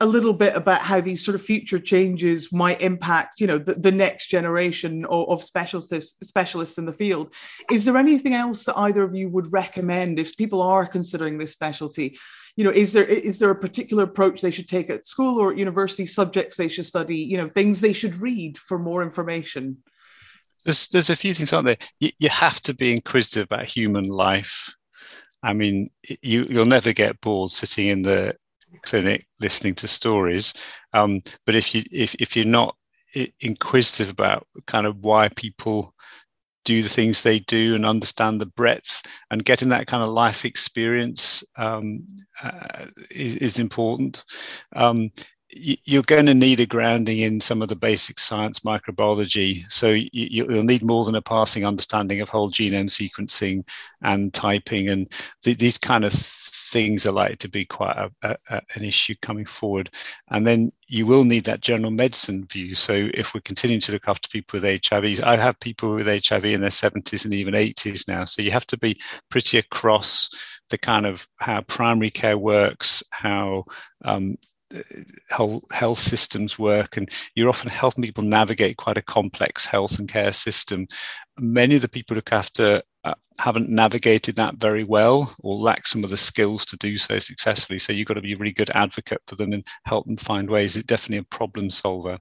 a 0.00 0.06
little 0.06 0.32
bit 0.32 0.54
about 0.54 0.80
how 0.80 1.00
these 1.00 1.24
sort 1.24 1.34
of 1.34 1.42
future 1.42 1.80
changes 1.80 2.52
might 2.52 2.80
impact, 2.82 3.40
you 3.40 3.48
know, 3.48 3.58
the, 3.58 3.74
the 3.74 3.90
next 3.90 4.28
generation 4.28 5.04
of, 5.06 5.28
of, 5.28 5.42
specialists 5.42 6.16
specialists 6.22 6.78
in 6.78 6.87
the 6.87 6.92
field. 6.92 7.34
Is 7.70 7.84
there 7.84 7.96
anything 7.96 8.32
else 8.32 8.64
that 8.64 8.78
either 8.78 9.02
of 9.02 9.16
you 9.16 9.28
would 9.28 9.52
recommend 9.52 10.20
if 10.20 10.37
people 10.37 10.62
are 10.62 10.87
considering 10.87 11.37
this 11.37 11.50
specialty? 11.50 12.16
You 12.54 12.64
know, 12.64 12.70
is 12.70 12.92
there 12.92 13.04
is 13.04 13.40
there 13.40 13.50
a 13.50 13.58
particular 13.58 14.04
approach 14.04 14.40
they 14.40 14.52
should 14.52 14.68
take 14.68 14.88
at 14.88 15.06
school 15.06 15.40
or 15.40 15.50
at 15.50 15.58
university, 15.58 16.06
subjects 16.06 16.56
they 16.56 16.68
should 16.68 16.87
study, 16.87 17.16
you 17.16 17.37
know, 17.37 17.48
things 17.48 17.80
they 17.80 17.92
should 17.92 18.16
read 18.16 18.56
for 18.56 18.78
more 18.78 19.02
information? 19.02 19.78
There's 20.64 20.87
there's 20.88 21.11
a 21.11 21.16
few 21.16 21.34
things, 21.34 21.52
aren't 21.52 21.66
there? 21.66 21.76
You, 21.98 22.11
you 22.20 22.28
have 22.28 22.61
to 22.62 22.74
be 22.74 22.92
inquisitive 22.92 23.44
about 23.44 23.66
human 23.66 24.04
life 24.04 24.76
I 25.42 25.53
mean, 25.53 25.88
you 26.22 26.44
you'll 26.48 26.66
never 26.66 26.92
get 26.92 27.20
bored 27.20 27.51
sitting 27.51 27.87
in 27.87 28.03
the 28.03 28.37
clinic 28.83 29.27
listening 29.40 29.74
to 29.77 29.88
stories. 29.88 30.53
Um, 30.92 31.22
but 31.46 31.55
if 31.55 31.74
you 31.74 31.83
if 31.90 32.14
if 32.16 32.37
you're 32.37 32.44
not 32.44 32.77
inquisitive 33.40 34.11
about 34.11 34.46
kind 34.66 34.87
of 34.87 34.98
why 34.98 35.29
people 35.29 35.94
do 36.64 36.83
the 36.83 36.88
things 36.88 37.22
they 37.22 37.38
do 37.38 37.74
and 37.74 37.87
understand 37.87 38.40
the 38.40 38.46
breadth 38.46 39.03
and 39.31 39.44
getting 39.44 39.70
that 39.70 39.87
kind 39.87 40.03
of 40.03 40.11
life 40.11 40.44
experience 40.44 41.42
um, 41.57 42.05
uh, 42.42 42.85
is, 43.11 43.37
is, 43.37 43.59
important. 43.59 44.22
Um, 44.77 45.11
you're 45.50 46.02
going 46.02 46.26
to 46.26 46.34
need 46.34 46.61
a 46.61 46.66
grounding 46.66 47.18
in 47.18 47.40
some 47.40 47.62
of 47.62 47.68
the 47.68 47.76
basic 47.76 48.18
science 48.18 48.61
microbiology. 48.61 49.64
So 49.70 49.90
you, 49.92 50.44
will 50.44 50.62
need 50.62 50.82
more 50.82 51.04
than 51.04 51.14
a 51.14 51.22
passing 51.22 51.64
understanding 51.64 52.20
of 52.20 52.28
whole 52.28 52.50
genome 52.50 52.90
sequencing 52.90 53.64
and 54.02 54.32
typing, 54.34 54.90
and 54.90 55.11
th- 55.42 55.56
these 55.56 55.78
kind 55.78 56.04
of 56.04 56.12
things 56.12 57.06
are 57.06 57.12
likely 57.12 57.37
to 57.37 57.48
be 57.48 57.64
quite 57.64 57.96
a, 57.96 58.37
a, 58.50 58.61
an 58.74 58.84
issue 58.84 59.14
coming 59.22 59.46
forward. 59.46 59.90
And 60.28 60.46
then 60.46 60.70
you 60.87 61.06
will 61.06 61.24
need 61.24 61.44
that 61.44 61.62
general 61.62 61.90
medicine 61.90 62.46
view. 62.46 62.74
So 62.74 63.08
if 63.14 63.34
we're 63.34 63.40
continuing 63.40 63.80
to 63.82 63.92
look 63.92 64.06
after 64.06 64.28
people 64.28 64.61
with 64.61 64.87
HIV, 64.87 65.20
I 65.24 65.37
have 65.37 65.58
people 65.61 65.94
with 65.94 66.06
HIV 66.06 66.44
in 66.44 66.61
their 66.61 66.70
70s 66.70 67.24
and 67.24 67.32
even 67.32 67.54
80s 67.54 68.06
now. 68.06 68.26
So 68.26 68.42
you 68.42 68.50
have 68.50 68.66
to 68.66 68.76
be 68.76 69.00
pretty 69.30 69.58
across 69.58 70.28
the 70.68 70.78
kind 70.78 71.06
of 71.06 71.26
how 71.38 71.62
primary 71.62 72.11
care 72.11 72.37
works, 72.37 73.02
how 73.11 73.64
um, 74.04 74.37
how 75.31 75.62
health 75.70 75.98
systems 75.98 76.59
work 76.59 76.96
and 76.96 77.11
you're 77.35 77.48
often 77.48 77.70
helping 77.70 78.02
people 78.02 78.24
navigate 78.24 78.76
quite 78.76 78.98
a 78.98 79.02
complex 79.02 79.64
health 79.64 79.98
and 79.98 80.09
care 80.09 80.33
system 80.33 80.87
many 81.40 81.74
of 81.74 81.83
the 81.83 81.88
people 81.88 82.14
who 82.14 82.18
look 82.18 82.33
after 82.33 82.83
uh, 83.05 83.14
haven't 83.38 83.70
navigated 83.70 84.35
that 84.35 84.57
very 84.57 84.83
well 84.83 85.33
or 85.44 85.55
lack 85.55 85.87
some 85.87 86.03
of 86.03 86.11
the 86.11 86.16
skills 86.16 86.64
to 86.64 86.77
do 86.77 86.96
so 86.96 87.20
successfully. 87.20 87.79
So 87.79 87.92
you've 87.92 88.09
got 88.09 88.14
to 88.14 88.20
be 88.20 88.33
a 88.33 88.37
really 88.37 88.53
good 88.53 88.70
advocate 88.70 89.22
for 89.29 89.37
them 89.37 89.53
and 89.53 89.64
help 89.85 90.07
them 90.07 90.16
find 90.16 90.51
ways. 90.51 90.77
It's 90.77 90.85
definitely 90.85 91.18
a 91.18 91.37
problem 91.37 91.70
solver. 91.70 92.18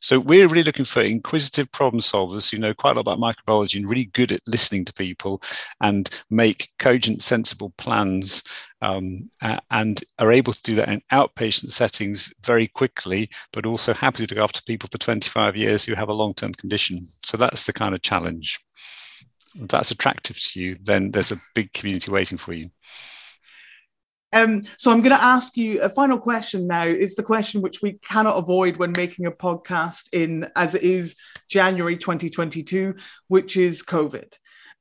So 0.00 0.18
we're 0.18 0.48
really 0.48 0.64
looking 0.64 0.84
for 0.84 1.02
inquisitive 1.02 1.70
problem 1.70 2.00
solvers 2.00 2.50
who 2.50 2.58
know 2.58 2.74
quite 2.74 2.96
a 2.96 3.00
lot 3.00 3.16
about 3.16 3.20
microbiology 3.20 3.76
and 3.76 3.88
really 3.88 4.06
good 4.06 4.32
at 4.32 4.40
listening 4.48 4.84
to 4.86 4.92
people 4.92 5.40
and 5.80 6.10
make 6.28 6.70
cogent, 6.80 7.22
sensible 7.22 7.72
plans 7.78 8.42
um, 8.82 9.30
and 9.70 10.02
are 10.18 10.32
able 10.32 10.52
to 10.52 10.62
do 10.62 10.74
that 10.74 10.88
in 10.88 11.00
outpatient 11.12 11.70
settings 11.70 12.32
very 12.44 12.66
quickly, 12.66 13.30
but 13.52 13.64
also 13.64 13.94
happy 13.94 14.26
to 14.26 14.34
go 14.34 14.42
after 14.42 14.60
people 14.62 14.88
for 14.90 14.98
25 14.98 15.56
years 15.56 15.84
who 15.84 15.94
have 15.94 16.08
a 16.08 16.12
long-term 16.12 16.52
condition. 16.54 17.06
So 17.24 17.36
that's 17.36 17.66
the 17.66 17.72
kind 17.72 17.94
of 17.94 18.02
challenge 18.02 18.55
that's 19.58 19.90
attractive 19.90 20.38
to 20.40 20.60
you, 20.60 20.76
then 20.82 21.10
there's 21.10 21.32
a 21.32 21.40
big 21.54 21.72
community 21.72 22.10
waiting 22.10 22.38
for 22.38 22.52
you. 22.52 22.70
Um, 24.32 24.62
so 24.76 24.90
I'm 24.90 25.00
going 25.00 25.16
to 25.16 25.22
ask 25.22 25.56
you 25.56 25.80
a 25.80 25.88
final 25.88 26.18
question 26.18 26.66
now. 26.66 26.82
It's 26.82 27.14
the 27.14 27.22
question 27.22 27.62
which 27.62 27.80
we 27.80 27.94
cannot 27.94 28.36
avoid 28.36 28.76
when 28.76 28.92
making 28.92 29.26
a 29.26 29.30
podcast 29.30 30.08
in 30.12 30.48
as 30.56 30.74
it 30.74 30.82
is 30.82 31.16
January 31.48 31.96
2022, 31.96 32.96
which 33.28 33.56
is 33.56 33.82
COVID. 33.82 34.34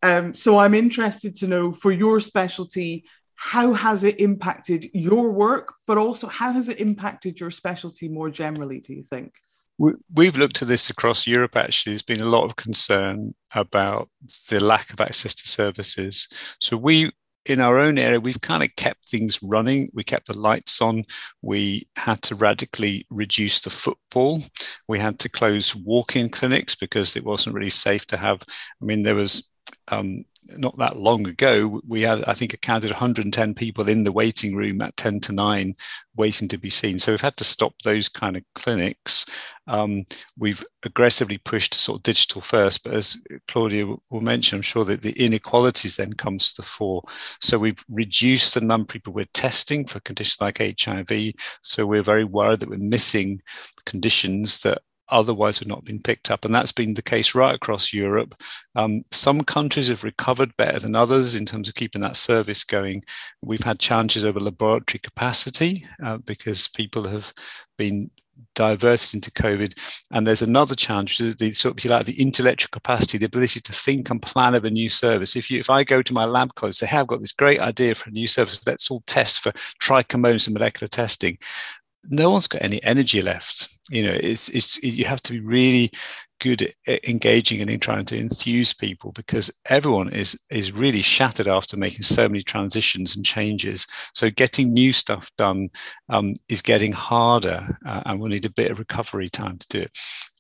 Um, 0.04 0.34
so 0.34 0.58
I'm 0.58 0.74
interested 0.74 1.36
to 1.38 1.48
know 1.48 1.72
for 1.72 1.92
your 1.92 2.20
specialty, 2.20 3.06
how 3.36 3.74
has 3.74 4.04
it 4.04 4.20
impacted 4.20 4.90
your 4.94 5.32
work, 5.32 5.74
but 5.88 5.98
also 5.98 6.28
how 6.28 6.52
has 6.54 6.68
it 6.68 6.80
impacted 6.80 7.40
your 7.40 7.52
specialty 7.52 8.10
more 8.10 8.30
generally, 8.30 8.80
do 8.80 8.94
you 8.94 9.04
think? 9.04 9.34
We've 9.78 10.38
looked 10.38 10.62
at 10.62 10.68
this 10.68 10.90
across 10.90 11.28
Europe. 11.28 11.56
Actually, 11.56 11.94
there's 11.94 12.02
been 12.02 12.22
a 12.22 12.26
lot 12.26 12.46
of 12.46 12.56
concern 12.56 13.36
about 13.54 14.10
the 14.50 14.64
lack 14.64 14.92
of 14.92 15.02
access 15.02 15.36
to 15.36 15.48
services. 15.48 16.30
So 16.60 16.78
we 16.78 17.12
in 17.46 17.62
our 17.62 17.78
own 17.78 17.98
area, 17.98 18.20
we've 18.20 18.42
kind 18.42 18.64
of 18.64 18.76
kept 18.76 19.08
things 19.08 19.42
running. 19.44 19.90
We 19.94 20.04
kept 20.04 20.28
the 20.28 20.38
lights 20.38 20.82
on. 20.82 21.06
We 21.42 21.88
had 21.96 22.22
to 22.24 22.36
radically 22.36 23.06
reduce 23.10 23.62
the 23.62 23.70
footfall. 23.70 24.42
We 24.88 24.98
had 25.00 25.20
to 25.20 25.30
close 25.30 25.76
walk 25.76 26.16
in 26.16 26.30
clinics 26.30 26.76
because 26.76 27.16
it 27.16 27.24
wasn't 27.24 27.56
really 27.56 27.70
safe 27.70 28.08
to 28.08 28.18
have. 28.18 28.42
I 28.82 28.86
mean, 28.86 29.04
there 29.04 29.16
was 29.16 29.48
um, 29.90 30.26
not 30.58 30.78
that 30.78 30.98
long 30.98 31.28
ago, 31.28 31.82
we 31.88 32.02
had, 32.02 32.24
I 32.26 32.34
think, 32.34 32.60
counted 32.62 32.92
110 32.92 33.54
people 33.54 33.90
in 33.90 34.04
the 34.04 34.12
waiting 34.12 34.56
room 34.56 34.82
at 34.82 34.96
10 34.98 35.20
to 35.22 35.34
9 35.34 35.76
waiting 36.16 36.48
to 36.48 36.58
be 36.58 36.70
seen. 36.70 37.00
So 37.00 37.12
we've 37.12 37.22
had 37.22 37.38
to 37.38 37.44
stop 37.44 37.74
those 37.84 38.10
kind 38.10 38.38
of 38.38 38.44
clinics. 38.54 39.26
Um, 39.68 40.06
we've 40.38 40.64
aggressively 40.84 41.38
pushed 41.40 41.74
sort 41.74 42.00
of 42.00 42.04
digital 42.04 42.42
first, 42.42 42.84
but 42.84 42.94
as 42.94 43.22
Claudia 43.48 43.86
will 43.86 44.22
mention, 44.22 44.58
I'm 44.58 44.62
sure 44.62 44.86
that 44.86 45.02
the 45.02 45.14
inequalities 45.14 45.98
then 45.98 46.14
comes 46.14 46.54
to 46.54 46.62
the 46.62 46.68
fore. 46.68 47.02
So 47.42 47.58
we've 47.58 47.84
reduced 47.90 48.54
the 48.54 48.62
number 48.62 48.84
of 48.84 48.90
people 48.90 49.14
we're 49.14 49.26
testing 49.34 49.86
for 49.86 50.00
conditions 50.02 50.42
like 50.42 50.60
HIV. 50.60 51.34
So 51.62 51.86
we're 51.86 52.04
very 52.04 52.24
worried 52.24 52.60
that 52.60 52.70
we're 52.70 52.78
missing 52.78 53.42
conditions 53.86 54.62
that 54.62 54.82
otherwise 55.10 55.60
would 55.60 55.68
not 55.68 55.80
have 55.80 55.86
been 55.86 56.02
picked 56.02 56.32
up. 56.32 56.46
And 56.46 56.54
that's 56.54 56.72
been 56.72 56.94
the 56.94 57.02
case 57.02 57.36
right 57.36 57.56
across 57.56 57.94
Europe. 57.94 58.42
Um, 58.76 59.04
some 59.12 59.42
countries 59.42 59.88
have 59.88 60.04
recovered 60.04 60.56
better 60.58 60.80
than 60.80 60.96
others 60.96 61.36
in 61.36 61.46
terms 61.46 61.68
of 61.68 61.76
keeping 61.76 62.02
that 62.02 62.18
service 62.18 62.64
going. 62.64 63.04
We've 63.42 63.64
had 63.64 63.80
challenges 63.80 64.26
over 64.26 64.40
laboratory 64.40 65.00
capacity 65.00 65.88
uh, 66.04 66.18
because 66.18 66.68
people 66.68 67.08
have 67.08 67.34
been 67.78 68.10
diverted 68.54 69.14
into 69.14 69.32
COVID. 69.32 69.78
And 70.12 70.26
there's 70.26 70.42
another 70.42 70.76
challenge, 70.76 71.18
the 71.18 71.52
sort 71.54 71.78
of, 71.78 71.90
like, 71.90 72.06
the 72.06 72.20
intellectual 72.20 72.70
capacity, 72.72 73.18
the 73.18 73.26
ability 73.28 73.60
to 73.62 73.72
think 73.72 74.10
and 74.10 74.22
plan 74.22 74.56
of 74.56 74.66
a 74.66 74.70
new 74.70 74.90
service. 74.90 75.36
If 75.36 75.50
you, 75.50 75.60
if 75.60 75.70
I 75.70 75.84
go 75.84 76.02
to 76.02 76.14
my 76.14 76.26
lab 76.26 76.56
colleagues, 76.56 76.80
say, 76.80 76.88
hey, 76.88 76.98
I've 76.98 77.08
got 77.08 77.22
this 77.22 77.32
great 77.32 77.60
idea 77.60 77.96
for 77.96 78.10
a 78.10 78.14
new 78.14 78.28
service, 78.28 78.60
let's 78.66 78.92
all 78.92 79.04
test 79.08 79.42
for 79.42 79.52
trichomonas 79.82 80.48
and 80.48 80.54
molecular 80.54 80.88
testing 80.88 81.38
no 82.10 82.32
one's 82.32 82.48
got 82.48 82.62
any 82.62 82.84
energy 82.84 83.22
left. 83.22 83.70
You 83.90 84.04
know, 84.04 84.18
it's 84.20 84.50
it's 84.50 84.82
you 84.82 85.06
have 85.06 85.22
to 85.24 85.34
be 85.34 85.40
really 85.40 85.92
good 86.42 86.74
at 86.88 87.08
engaging 87.08 87.62
and 87.62 87.70
in 87.70 87.80
trying 87.80 88.06
to 88.06 88.20
enthuse 88.20 88.74
people 88.74 89.12
because 89.14 89.52
everyone 89.70 90.10
is 90.10 90.40
is 90.50 90.72
really 90.72 91.02
shattered 91.02 91.48
after 91.48 91.78
making 91.78 92.02
so 92.02 92.28
many 92.28 92.42
transitions 92.42 93.16
and 93.16 93.26
changes. 93.26 93.86
So 94.14 94.30
getting 94.30 94.74
new 94.74 94.92
stuff 94.92 95.32
done 95.38 95.70
um, 96.10 96.34
is 96.50 96.62
getting 96.62 96.92
harder, 96.92 97.78
uh, 97.86 98.02
and 98.06 98.20
we'll 98.20 98.30
need 98.30 98.46
a 98.46 98.50
bit 98.50 98.72
of 98.72 98.80
recovery 98.80 99.30
time 99.30 99.58
to 99.58 99.68
do 99.70 99.80
it. 99.82 99.92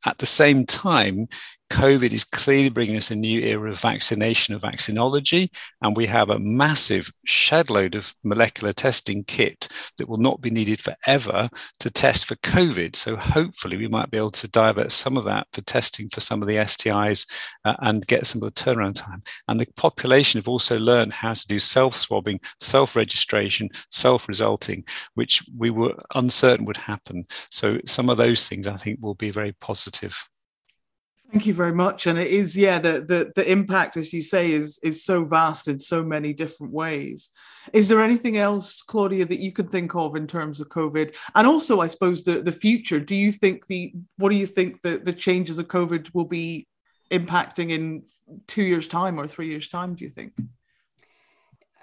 At 0.05 0.19
the 0.19 0.25
same 0.25 0.65
time, 0.65 1.27
COVID 1.71 2.13
is 2.13 2.23
clearly 2.23 2.69
bringing 2.69 2.95
us 2.95 3.09
a 3.09 3.15
new 3.15 3.41
era 3.41 3.71
of 3.71 3.79
vaccination, 3.79 4.53
of 4.53 4.61
vaccinology, 4.61 5.49
and 5.81 5.97
we 5.97 6.05
have 6.05 6.29
a 6.29 6.39
massive 6.39 7.11
shedload 7.27 7.95
of 7.95 8.13
molecular 8.23 8.71
testing 8.71 9.23
kit 9.23 9.67
that 9.97 10.07
will 10.07 10.17
not 10.17 10.41
be 10.41 10.51
needed 10.51 10.79
forever 10.79 11.49
to 11.79 11.89
test 11.89 12.27
for 12.27 12.35
COVID. 12.37 12.95
So 12.95 13.15
hopefully, 13.15 13.77
we 13.77 13.87
might 13.87 14.11
be 14.11 14.17
able 14.17 14.31
to 14.31 14.47
divert 14.49 14.91
some 14.91 15.17
of 15.17 15.25
that 15.25 15.47
for 15.53 15.61
testing 15.61 16.07
for 16.09 16.21
some 16.21 16.41
of 16.41 16.47
the 16.47 16.57
STIs 16.57 17.25
uh, 17.65 17.73
and 17.79 18.05
get 18.05 18.27
some 18.27 18.43
of 18.43 18.53
the 18.53 18.61
turnaround 18.61 18.95
time. 18.95 19.23
And 19.47 19.59
the 19.59 19.67
population 19.75 20.37
have 20.37 20.47
also 20.47 20.77
learned 20.77 21.13
how 21.13 21.33
to 21.33 21.47
do 21.47 21.57
self 21.57 21.95
swabbing, 21.95 22.39
self 22.59 22.95
registration, 22.95 23.69
self 23.89 24.27
resulting, 24.27 24.85
which 25.15 25.43
we 25.57 25.71
were 25.71 25.95
uncertain 26.13 26.65
would 26.65 26.77
happen. 26.77 27.25
So 27.49 27.79
some 27.87 28.09
of 28.09 28.17
those 28.17 28.47
things 28.47 28.67
I 28.67 28.77
think 28.77 28.99
will 29.01 29.15
be 29.15 29.31
very 29.31 29.53
positive. 29.53 29.94
Thank 31.31 31.47
you 31.47 31.53
very 31.53 31.73
much. 31.73 32.07
And 32.07 32.19
it 32.19 32.27
is, 32.27 32.55
yeah, 32.55 32.79
the, 32.79 33.01
the 33.01 33.31
the 33.35 33.51
impact, 33.51 33.97
as 33.97 34.13
you 34.13 34.21
say, 34.21 34.51
is 34.51 34.79
is 34.83 35.03
so 35.03 35.25
vast 35.25 35.67
in 35.67 35.79
so 35.79 36.03
many 36.03 36.33
different 36.33 36.71
ways. 36.71 37.29
Is 37.73 37.87
there 37.87 38.01
anything 38.01 38.37
else, 38.37 38.81
Claudia, 38.81 39.25
that 39.25 39.39
you 39.39 39.51
could 39.51 39.69
think 39.69 39.95
of 39.95 40.15
in 40.15 40.27
terms 40.27 40.59
of 40.61 40.69
COVID? 40.69 41.15
And 41.33 41.47
also, 41.47 41.81
I 41.81 41.87
suppose 41.87 42.23
the 42.23 42.41
the 42.41 42.51
future. 42.51 42.99
Do 42.99 43.15
you 43.15 43.31
think 43.31 43.67
the 43.67 43.93
what 44.17 44.29
do 44.29 44.35
you 44.35 44.45
think 44.45 44.81
the 44.81 44.97
the 44.97 45.13
changes 45.13 45.57
of 45.59 45.67
COVID 45.67 46.13
will 46.13 46.25
be 46.25 46.67
impacting 47.11 47.71
in 47.71 48.03
two 48.47 48.63
years' 48.63 48.87
time 48.87 49.19
or 49.19 49.27
three 49.27 49.49
years' 49.49 49.67
time? 49.67 49.95
Do 49.95 50.05
you 50.05 50.11
think? 50.11 50.33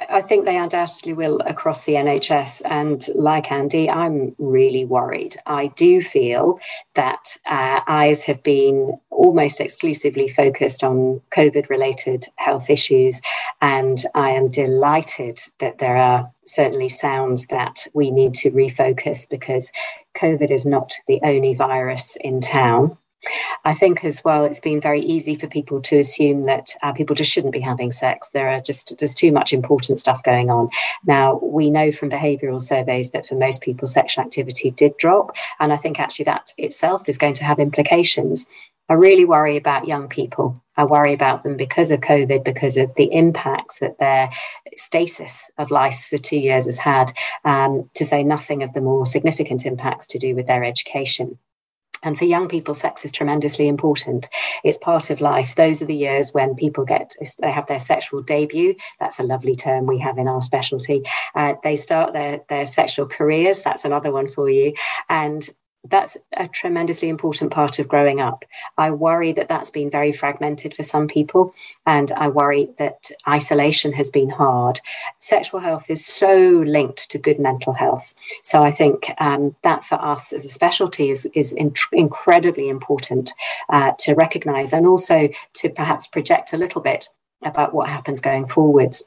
I 0.09 0.21
think 0.21 0.45
they 0.45 0.57
undoubtedly 0.57 1.13
will 1.13 1.41
across 1.41 1.85
the 1.85 1.95
NHS. 1.95 2.63
And 2.65 3.05
like 3.15 3.51
Andy, 3.51 3.89
I'm 3.91 4.35
really 4.39 4.85
worried. 4.85 5.37
I 5.47 5.69
do 5.69 6.01
feel 6.03 6.59
that 6.95 7.37
uh, 7.47 7.81
eyes 7.87 8.23
have 8.25 8.43
been 8.43 8.99
almost 9.11 9.61
exclusively 9.61 10.29
focused 10.29 10.83
on 10.83 11.21
COVID 11.37 11.69
related 11.69 12.27
health 12.37 12.71
issues. 12.71 13.21
And 13.61 14.05
I 14.15 14.31
am 14.31 14.51
delighted 14.51 15.41
that 15.61 15.79
there 15.79 15.97
are 15.97 16.31
certainly 16.47 16.89
sounds 16.89 17.47
that 17.47 17.87
we 17.95 18.11
need 18.11 18.35
to 18.35 18.51
refocus 18.51 19.29
because 19.29 19.73
COVID 20.17 20.51
is 20.51 20.67
not 20.67 20.93
the 21.07 21.21
only 21.23 21.55
virus 21.55 22.17
in 22.21 22.41
town. 22.41 22.97
I 23.65 23.73
think 23.73 24.05
as 24.05 24.23
well, 24.25 24.45
it's 24.45 24.61
been 24.61 24.81
very 24.81 25.01
easy 25.01 25.37
for 25.37 25.47
people 25.47 25.81
to 25.83 25.99
assume 25.99 26.43
that 26.45 26.75
uh, 26.83 26.93
people 26.93 27.15
just 27.15 27.31
shouldn't 27.31 27.53
be 27.53 27.61
having 27.61 27.93
sex. 27.93 28.31
There 28.31 28.49
are 28.49 28.61
just 28.61 28.99
there's 28.99 29.15
too 29.15 29.31
much 29.31 29.53
important 29.53 29.99
stuff 29.99 30.23
going 30.25 30.51
on. 30.51 30.71
Now 31.07 31.39
we 31.43 31.71
know 31.71 31.93
from 31.93 32.11
behavioural 32.11 32.61
surveys 32.61 33.13
that 33.13 33.27
for 33.27 33.37
most 33.37 33.63
people, 33.63 33.87
sexual 33.87 34.25
activity 34.25 34.71
did 34.73 34.97
drop, 34.97 35.33
and 35.61 35.73
I 35.73 35.77
think 35.77 36.01
actually 36.01 36.25
that 36.25 36.53
itself 36.59 37.09
is 37.09 37.19
going 37.19 37.35
to 37.35 37.45
have 37.45 37.61
implications. 37.61 38.47
I 38.89 38.95
really 38.95 39.25
worry 39.25 39.57
about 39.57 39.87
young 39.87 40.09
people. 40.09 40.61
I 40.77 40.85
worry 40.85 41.15
about 41.15 41.45
them 41.45 41.57
because 41.57 41.91
of 41.91 42.01
COVID, 42.01 42.45
because 42.45 42.77
of 42.77 42.95
the 42.97 43.13
impacts 43.13 43.79
that 43.79 43.99
their 43.99 44.31
stasis 44.77 45.51
of 45.59 45.71
life 45.71 46.07
for 46.11 46.19
two 46.19 46.37
years 46.37 46.65
has 46.65 46.79
had, 46.79 47.13
um, 47.45 47.89
to 47.95 48.05
say 48.05 48.25
nothing 48.25 48.63
of 48.63 48.73
the 48.73 48.81
more 48.81 49.07
significant 49.07 49.65
impacts 49.65 50.07
to 50.09 50.19
do 50.19 50.35
with 50.35 50.47
their 50.47 50.65
education. 50.65 51.39
And 52.03 52.19
for 52.19 52.25
young 52.25 52.49
people, 52.49 52.75
sex 52.75 53.05
is 53.05 53.13
tremendously 53.13 53.69
important. 53.69 54.29
It's 54.65 54.79
part 54.79 55.11
of 55.11 55.21
life. 55.21 55.55
Those 55.55 55.83
are 55.83 55.87
the 55.87 55.95
years 55.95 56.33
when 56.33 56.55
people 56.55 56.85
get, 56.85 57.15
they 57.41 57.51
have 57.51 57.67
their 57.67 57.79
sexual 57.79 58.23
debut. 58.23 58.75
That's 59.01 59.19
a 59.19 59.23
lovely 59.23 59.55
term 59.55 59.87
we 59.87 59.99
have 59.99 60.19
in 60.19 60.29
our 60.29 60.43
specialty. 60.43 61.03
Uh, 61.35 61.55
they 61.63 61.77
start 61.77 62.13
their, 62.13 62.41
their 62.49 62.67
sexual 62.67 63.07
careers. 63.07 63.63
That's 63.63 63.85
another 63.85 64.13
one 64.13 64.29
for 64.29 64.51
you. 64.51 64.75
And 65.09 65.49
that's 65.85 66.17
a 66.37 66.47
tremendously 66.47 67.09
important 67.09 67.51
part 67.51 67.79
of 67.79 67.89
growing 67.89 68.21
up. 68.21 68.45
I 68.79 68.91
worry 68.91 69.33
that 69.33 69.49
that's 69.49 69.71
been 69.71 69.91
very 69.91 70.13
fragmented 70.13 70.75
for 70.75 70.83
some 70.83 71.09
people, 71.09 71.55
and 71.87 72.13
I 72.13 72.29
worry 72.29 72.71
that 72.79 73.11
isolation 73.27 73.93
has 73.95 74.11
been 74.11 74.31
hard. 74.31 74.81
Sexual 75.19 75.61
health 75.61 75.87
is 75.89 76.05
so 76.05 76.39
linked 76.67 77.11
to 77.11 77.19
good 77.19 77.41
mental 77.41 77.73
health. 77.73 78.15
So 78.43 78.63
I 78.63 78.71
think 78.71 79.11
um, 79.19 79.57
that 79.63 79.85
for 79.85 79.97
us 79.97 80.33
as 80.33 80.45
a 80.45 80.49
specialty 80.49 81.11
is, 81.11 81.27
is 81.35 81.53
in- 81.53 81.75
incredibly 81.93 82.69
important 82.69 83.33
uh, 83.69 83.93
to 84.01 84.15
recognize 84.15 84.73
and 84.73 84.87
also 84.87 85.29
to 85.55 85.69
perhaps 85.71 86.07
project 86.07 86.53
a 86.53 86.59
little 86.59 86.81
bit 86.81 87.09
about 87.45 87.75
what 87.75 87.89
happens 87.89 88.21
going 88.21 88.47
forwards 88.47 89.05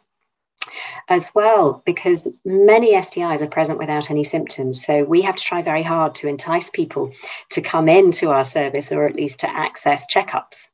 as 1.10 1.32
well 1.34 1.82
because 1.86 2.28
many 2.44 2.94
STIs 2.94 3.42
are 3.42 3.48
present 3.48 3.80
without 3.80 4.10
any 4.10 4.24
symptoms. 4.24 4.86
So 4.86 5.04
we 5.04 5.22
have 5.22 5.36
to 5.36 5.44
try 5.44 5.62
very 5.62 5.84
hard 5.84 6.16
to 6.16 6.28
entice 6.28 6.70
people 6.70 7.12
to 7.52 7.62
come 7.62 7.90
into 7.90 8.30
our 8.30 8.44
service 8.44 8.92
or 8.92 9.06
at 9.06 9.16
least 9.16 9.40
to 9.42 9.50
access 9.50 10.06
checkups. 10.14 10.70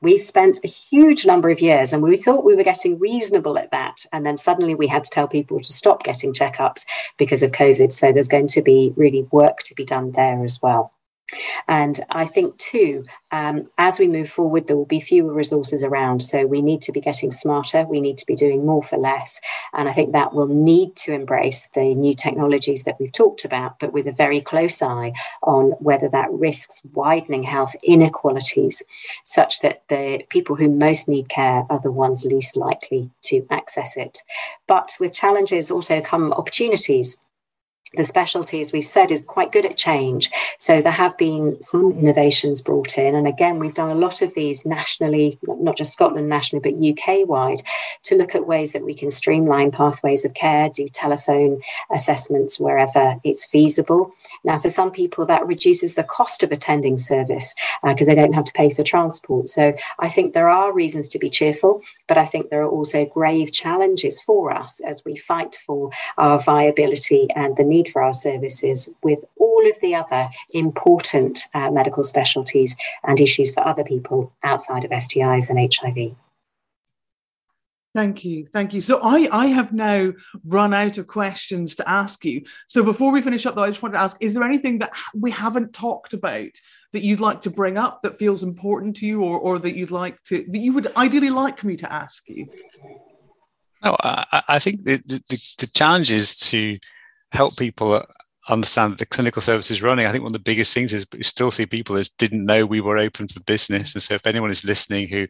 We've 0.00 0.22
spent 0.22 0.58
a 0.64 0.68
huge 0.68 1.24
number 1.24 1.50
of 1.50 1.60
years 1.60 1.92
and 1.92 2.02
we 2.02 2.16
thought 2.16 2.44
we 2.44 2.56
were 2.56 2.64
getting 2.64 2.98
reasonable 2.98 3.58
at 3.58 3.70
that. 3.70 4.04
And 4.12 4.26
then 4.26 4.36
suddenly 4.36 4.74
we 4.74 4.88
had 4.88 5.04
to 5.04 5.10
tell 5.10 5.28
people 5.28 5.60
to 5.60 5.72
stop 5.72 6.02
getting 6.02 6.32
checkups 6.32 6.84
because 7.18 7.42
of 7.42 7.52
COVID. 7.52 7.92
So 7.92 8.12
there's 8.12 8.28
going 8.28 8.48
to 8.48 8.62
be 8.62 8.92
really 8.96 9.22
work 9.30 9.62
to 9.64 9.74
be 9.74 9.84
done 9.84 10.12
there 10.12 10.44
as 10.44 10.60
well. 10.62 10.92
And 11.68 12.00
I 12.10 12.24
think, 12.24 12.56
too, 12.58 13.04
um, 13.32 13.66
as 13.78 13.98
we 13.98 14.08
move 14.08 14.28
forward, 14.28 14.66
there 14.66 14.76
will 14.76 14.86
be 14.86 15.00
fewer 15.00 15.32
resources 15.32 15.84
around. 15.84 16.22
So 16.22 16.46
we 16.46 16.62
need 16.62 16.82
to 16.82 16.92
be 16.92 17.00
getting 17.00 17.30
smarter. 17.30 17.84
We 17.84 18.00
need 18.00 18.18
to 18.18 18.26
be 18.26 18.34
doing 18.34 18.66
more 18.66 18.82
for 18.82 18.96
less. 18.96 19.40
And 19.72 19.88
I 19.88 19.92
think 19.92 20.12
that 20.12 20.34
will 20.34 20.48
need 20.48 20.96
to 20.96 21.12
embrace 21.12 21.68
the 21.74 21.94
new 21.94 22.14
technologies 22.14 22.84
that 22.84 22.98
we've 22.98 23.12
talked 23.12 23.44
about, 23.44 23.78
but 23.78 23.92
with 23.92 24.06
a 24.06 24.12
very 24.12 24.40
close 24.40 24.82
eye 24.82 25.12
on 25.42 25.72
whether 25.78 26.08
that 26.08 26.30
risks 26.32 26.82
widening 26.92 27.44
health 27.44 27.76
inequalities 27.82 28.82
such 29.24 29.60
that 29.60 29.82
the 29.88 30.24
people 30.28 30.56
who 30.56 30.68
most 30.68 31.08
need 31.08 31.28
care 31.28 31.64
are 31.70 31.80
the 31.80 31.92
ones 31.92 32.24
least 32.24 32.56
likely 32.56 33.10
to 33.22 33.46
access 33.50 33.96
it. 33.96 34.22
But 34.66 34.96
with 34.98 35.12
challenges 35.12 35.70
also 35.70 36.00
come 36.00 36.32
opportunities. 36.32 37.20
The 37.94 38.04
specialty, 38.04 38.60
as 38.60 38.72
we've 38.72 38.86
said, 38.86 39.10
is 39.10 39.22
quite 39.22 39.50
good 39.50 39.64
at 39.64 39.76
change. 39.76 40.30
So 40.58 40.80
there 40.80 40.92
have 40.92 41.16
been 41.18 41.60
some 41.60 41.92
innovations 41.92 42.62
brought 42.62 42.96
in. 42.96 43.14
And 43.16 43.26
again, 43.26 43.58
we've 43.58 43.74
done 43.74 43.90
a 43.90 43.96
lot 43.96 44.22
of 44.22 44.34
these 44.34 44.64
nationally, 44.64 45.38
not 45.42 45.76
just 45.76 45.92
Scotland 45.92 46.28
nationally, 46.28 46.62
but 46.62 46.78
UK 46.78 47.28
wide, 47.28 47.62
to 48.04 48.16
look 48.16 48.34
at 48.34 48.46
ways 48.46 48.72
that 48.72 48.84
we 48.84 48.94
can 48.94 49.10
streamline 49.10 49.72
pathways 49.72 50.24
of 50.24 50.34
care, 50.34 50.68
do 50.68 50.88
telephone 50.88 51.60
assessments 51.92 52.60
wherever 52.60 53.16
it's 53.24 53.44
feasible. 53.44 54.14
Now, 54.44 54.58
for 54.58 54.68
some 54.68 54.92
people, 54.92 55.26
that 55.26 55.46
reduces 55.46 55.96
the 55.96 56.04
cost 56.04 56.42
of 56.44 56.52
attending 56.52 56.98
service 56.98 57.54
because 57.82 58.08
uh, 58.08 58.14
they 58.14 58.20
don't 58.20 58.34
have 58.34 58.44
to 58.44 58.52
pay 58.52 58.72
for 58.72 58.84
transport. 58.84 59.48
So 59.48 59.74
I 59.98 60.08
think 60.08 60.32
there 60.32 60.48
are 60.48 60.72
reasons 60.72 61.08
to 61.08 61.18
be 61.18 61.28
cheerful, 61.28 61.82
but 62.06 62.18
I 62.18 62.24
think 62.24 62.50
there 62.50 62.62
are 62.62 62.70
also 62.70 63.04
grave 63.04 63.52
challenges 63.52 64.20
for 64.22 64.52
us 64.52 64.80
as 64.80 65.04
we 65.04 65.16
fight 65.16 65.56
for 65.66 65.90
our 66.18 66.40
viability 66.40 67.26
and 67.34 67.56
the 67.56 67.64
need 67.64 67.79
need 67.80 67.92
for 67.92 68.02
our 68.02 68.12
services 68.12 68.90
with 69.02 69.24
all 69.38 69.68
of 69.68 69.80
the 69.80 69.94
other 69.94 70.28
important 70.52 71.40
uh, 71.54 71.70
medical 71.70 72.02
specialties 72.02 72.76
and 73.04 73.20
issues 73.20 73.52
for 73.52 73.66
other 73.66 73.84
people 73.84 74.32
outside 74.42 74.84
of 74.84 74.90
STIs 74.90 75.50
and 75.50 75.72
HIV. 75.72 76.16
Thank 77.92 78.24
you. 78.24 78.46
Thank 78.46 78.72
you. 78.72 78.80
So 78.80 79.00
I, 79.02 79.28
I 79.32 79.46
have 79.46 79.72
now 79.72 80.12
run 80.44 80.72
out 80.72 80.96
of 80.96 81.08
questions 81.08 81.74
to 81.76 81.88
ask 81.88 82.24
you. 82.24 82.42
So 82.68 82.84
before 82.84 83.10
we 83.10 83.20
finish 83.20 83.46
up 83.46 83.56
though, 83.56 83.64
I 83.64 83.70
just 83.70 83.82
wanted 83.82 83.94
to 83.94 84.02
ask, 84.02 84.16
is 84.20 84.32
there 84.32 84.44
anything 84.44 84.78
that 84.78 84.92
we 85.12 85.32
haven't 85.32 85.72
talked 85.72 86.12
about 86.12 86.50
that 86.92 87.02
you'd 87.02 87.20
like 87.20 87.42
to 87.42 87.50
bring 87.50 87.78
up 87.78 88.02
that 88.02 88.18
feels 88.18 88.44
important 88.44 88.96
to 88.96 89.06
you 89.06 89.22
or, 89.22 89.38
or 89.38 89.58
that 89.58 89.76
you'd 89.76 89.90
like 89.90 90.22
to, 90.24 90.44
that 90.50 90.58
you 90.58 90.72
would 90.72 90.94
ideally 90.96 91.30
like 91.30 91.64
me 91.64 91.76
to 91.76 91.92
ask 91.92 92.28
you? 92.28 92.46
No, 93.82 93.96
I, 94.00 94.42
I 94.46 94.58
think 94.60 94.84
the, 94.84 94.98
the, 95.06 95.54
the 95.58 95.66
challenge 95.74 96.10
is 96.12 96.36
to 96.50 96.78
help 97.32 97.56
people 97.56 98.04
understand 98.48 98.92
that 98.92 98.98
the 98.98 99.06
clinical 99.06 99.42
service 99.42 99.70
is 99.70 99.82
running. 99.82 100.06
I 100.06 100.12
think 100.12 100.22
one 100.22 100.30
of 100.30 100.34
the 100.34 100.38
biggest 100.40 100.74
things 100.74 100.92
is 100.92 101.06
we 101.12 101.22
still 101.22 101.50
see 101.50 101.66
people 101.66 101.96
that 101.96 102.10
didn't 102.18 102.44
know 102.44 102.66
we 102.66 102.80
were 102.80 102.98
open 102.98 103.28
for 103.28 103.40
business. 103.40 103.94
And 103.94 104.02
so 104.02 104.14
if 104.14 104.26
anyone 104.26 104.50
is 104.50 104.64
listening 104.64 105.08
who 105.08 105.26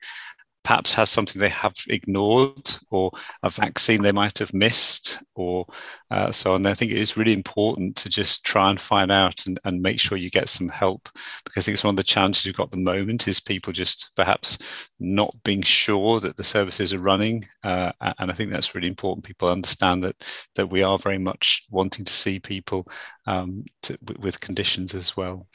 perhaps 0.62 0.94
has 0.94 1.08
something 1.08 1.40
they 1.40 1.48
have 1.48 1.74
ignored 1.88 2.70
or 2.90 3.10
a 3.42 3.50
vaccine 3.50 4.02
they 4.02 4.12
might 4.12 4.38
have 4.38 4.52
missed 4.52 5.22
or 5.34 5.66
uh, 6.10 6.30
so 6.30 6.54
on. 6.54 6.66
I 6.66 6.74
think 6.74 6.92
it 6.92 7.00
is 7.00 7.16
really 7.16 7.32
important 7.32 7.96
to 7.96 8.08
just 8.08 8.44
try 8.44 8.68
and 8.68 8.80
find 8.80 9.10
out 9.10 9.46
and, 9.46 9.58
and 9.64 9.80
make 9.80 9.98
sure 9.98 10.18
you 10.18 10.30
get 10.30 10.48
some 10.48 10.68
help 10.68 11.08
because 11.44 11.64
I 11.64 11.66
think 11.66 11.74
it's 11.74 11.84
one 11.84 11.94
of 11.94 11.96
the 11.96 12.02
challenges 12.02 12.44
we've 12.44 12.54
got 12.54 12.64
at 12.64 12.72
the 12.72 12.76
moment 12.76 13.26
is 13.26 13.40
people 13.40 13.72
just 13.72 14.10
perhaps 14.16 14.58
not 15.00 15.34
being 15.44 15.62
sure 15.62 16.20
that 16.20 16.36
the 16.36 16.44
services 16.44 16.92
are 16.92 16.98
running. 16.98 17.44
Uh, 17.64 17.92
and 18.18 18.30
I 18.30 18.34
think 18.34 18.50
that's 18.50 18.74
really 18.74 18.88
important. 18.88 19.24
People 19.24 19.48
understand 19.48 20.04
that 20.04 20.16
that 20.56 20.66
we 20.66 20.82
are 20.82 20.98
very 20.98 21.18
much 21.18 21.64
wanting 21.70 22.04
to 22.04 22.12
see 22.12 22.38
people 22.38 22.86
um, 23.26 23.64
to, 23.82 23.98
with 24.18 24.40
conditions 24.40 24.94
as 24.94 25.16
well. 25.16 25.46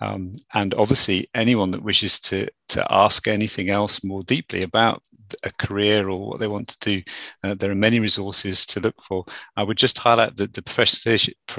Um, 0.00 0.32
and 0.54 0.74
obviously, 0.74 1.28
anyone 1.34 1.72
that 1.72 1.82
wishes 1.82 2.20
to 2.20 2.48
to 2.72 2.86
ask 2.90 3.26
anything 3.26 3.70
else 3.70 4.04
more 4.04 4.22
deeply 4.22 4.62
about 4.62 5.02
a 5.44 5.50
career 5.52 6.08
or 6.08 6.28
what 6.28 6.40
they 6.40 6.48
want 6.48 6.68
to 6.68 6.78
do, 6.80 7.02
uh, 7.42 7.54
there 7.54 7.70
are 7.70 7.74
many 7.74 8.00
resources 8.00 8.66
to 8.66 8.80
look 8.80 9.02
for. 9.02 9.24
I 9.56 9.62
would 9.62 9.78
just 9.78 9.98
highlight 9.98 10.36
that 10.36 10.54
the 10.54 10.62
professional 10.62 11.14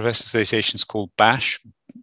association 0.09 0.75
is 0.75 0.83
called 0.83 1.11
BASHH, 1.17 1.59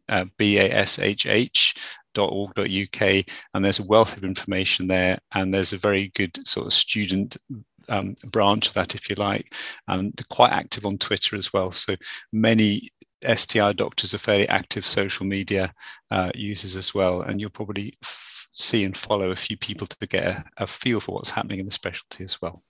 uh, 0.08 0.24
B-A-S-H-H 0.36 1.74
.org.uk 2.18 3.02
and 3.02 3.64
there's 3.64 3.78
a 3.78 3.84
wealth 3.84 4.16
of 4.16 4.24
information 4.24 4.88
there 4.88 5.18
and 5.32 5.54
there's 5.54 5.72
a 5.72 5.78
very 5.78 6.08
good 6.14 6.46
sort 6.46 6.66
of 6.66 6.72
student 6.72 7.36
um, 7.88 8.14
branch 8.26 8.68
of 8.68 8.74
that 8.74 8.94
if 8.94 9.08
you 9.08 9.16
like 9.16 9.54
and 9.88 10.12
they're 10.16 10.26
quite 10.28 10.52
active 10.52 10.84
on 10.84 10.98
twitter 10.98 11.36
as 11.36 11.52
well 11.52 11.70
so 11.70 11.94
many 12.32 12.90
sti 13.34 13.72
doctors 13.72 14.14
are 14.14 14.18
fairly 14.18 14.48
active 14.48 14.86
social 14.86 15.26
media 15.26 15.72
uh, 16.10 16.30
users 16.34 16.76
as 16.76 16.94
well 16.94 17.22
and 17.22 17.40
you'll 17.40 17.50
probably 17.50 17.94
see 18.52 18.84
and 18.84 18.96
follow 18.96 19.30
a 19.30 19.36
few 19.36 19.56
people 19.56 19.86
to 19.86 20.06
get 20.06 20.24
a, 20.24 20.44
a 20.58 20.66
feel 20.66 21.00
for 21.00 21.14
what's 21.14 21.30
happening 21.30 21.60
in 21.60 21.66
the 21.66 21.72
specialty 21.72 22.24
as 22.24 22.40
well. 22.40 22.62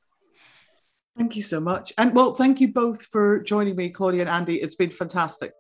Thank 1.17 1.37
you 1.37 1.43
so 1.43 1.61
much. 1.61 1.93
And 1.99 2.15
well, 2.15 2.35
thank 2.35 2.61
you 2.61 2.73
both 2.73 3.03
for 3.03 3.43
joining 3.43 3.77
me, 3.77 3.91
Claudia 3.91 4.23
and 4.23 4.31
Andy. 4.31 4.57
It's 4.57 4.77
been 4.77 4.91
fantastic. 4.91 5.53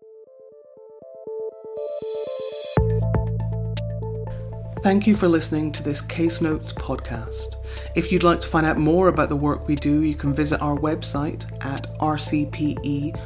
Thank 4.83 5.06
you 5.06 5.14
for 5.14 5.28
listening 5.28 5.72
to 5.72 5.83
this 5.83 6.00
Case 6.00 6.40
Notes 6.40 6.72
podcast. 6.72 7.56
If 7.94 8.11
you'd 8.11 8.22
like 8.22 8.40
to 8.40 8.48
find 8.48 8.64
out 8.64 8.78
more 8.78 9.09
about 9.09 9.28
the 9.28 9.37
work 9.37 9.68
we 9.68 9.76
do, 9.76 10.02
you 10.02 10.14
can 10.14 10.35
visit 10.35 10.62
our 10.62 10.78
website 10.78 11.44
at 11.62 11.87
rcpe.ac.uk 11.98 13.18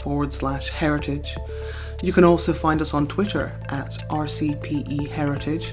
forward 0.00 0.32
slash 0.32 0.68
heritage. 0.70 1.36
You 2.02 2.12
can 2.12 2.24
also 2.24 2.52
find 2.52 2.80
us 2.80 2.94
on 2.94 3.06
Twitter 3.06 3.56
at 3.68 4.06
RCPE 4.08 5.08
Heritage, 5.08 5.72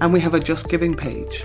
and 0.00 0.12
we 0.12 0.20
have 0.20 0.32
a 0.34 0.40
Just 0.40 0.68
Giving 0.70 0.96
page, 0.96 1.44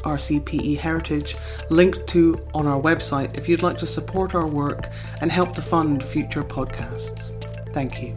RCPE 0.00 0.78
Heritage, 0.78 1.36
linked 1.70 2.06
to 2.08 2.44
on 2.54 2.66
our 2.66 2.80
website 2.80 3.38
if 3.38 3.48
you'd 3.48 3.62
like 3.62 3.78
to 3.78 3.86
support 3.86 4.34
our 4.34 4.48
work 4.48 4.88
and 5.20 5.30
help 5.30 5.54
to 5.54 5.62
fund 5.62 6.02
future 6.02 6.42
podcasts. 6.42 7.30
Thank 7.72 8.02
you. 8.02 8.16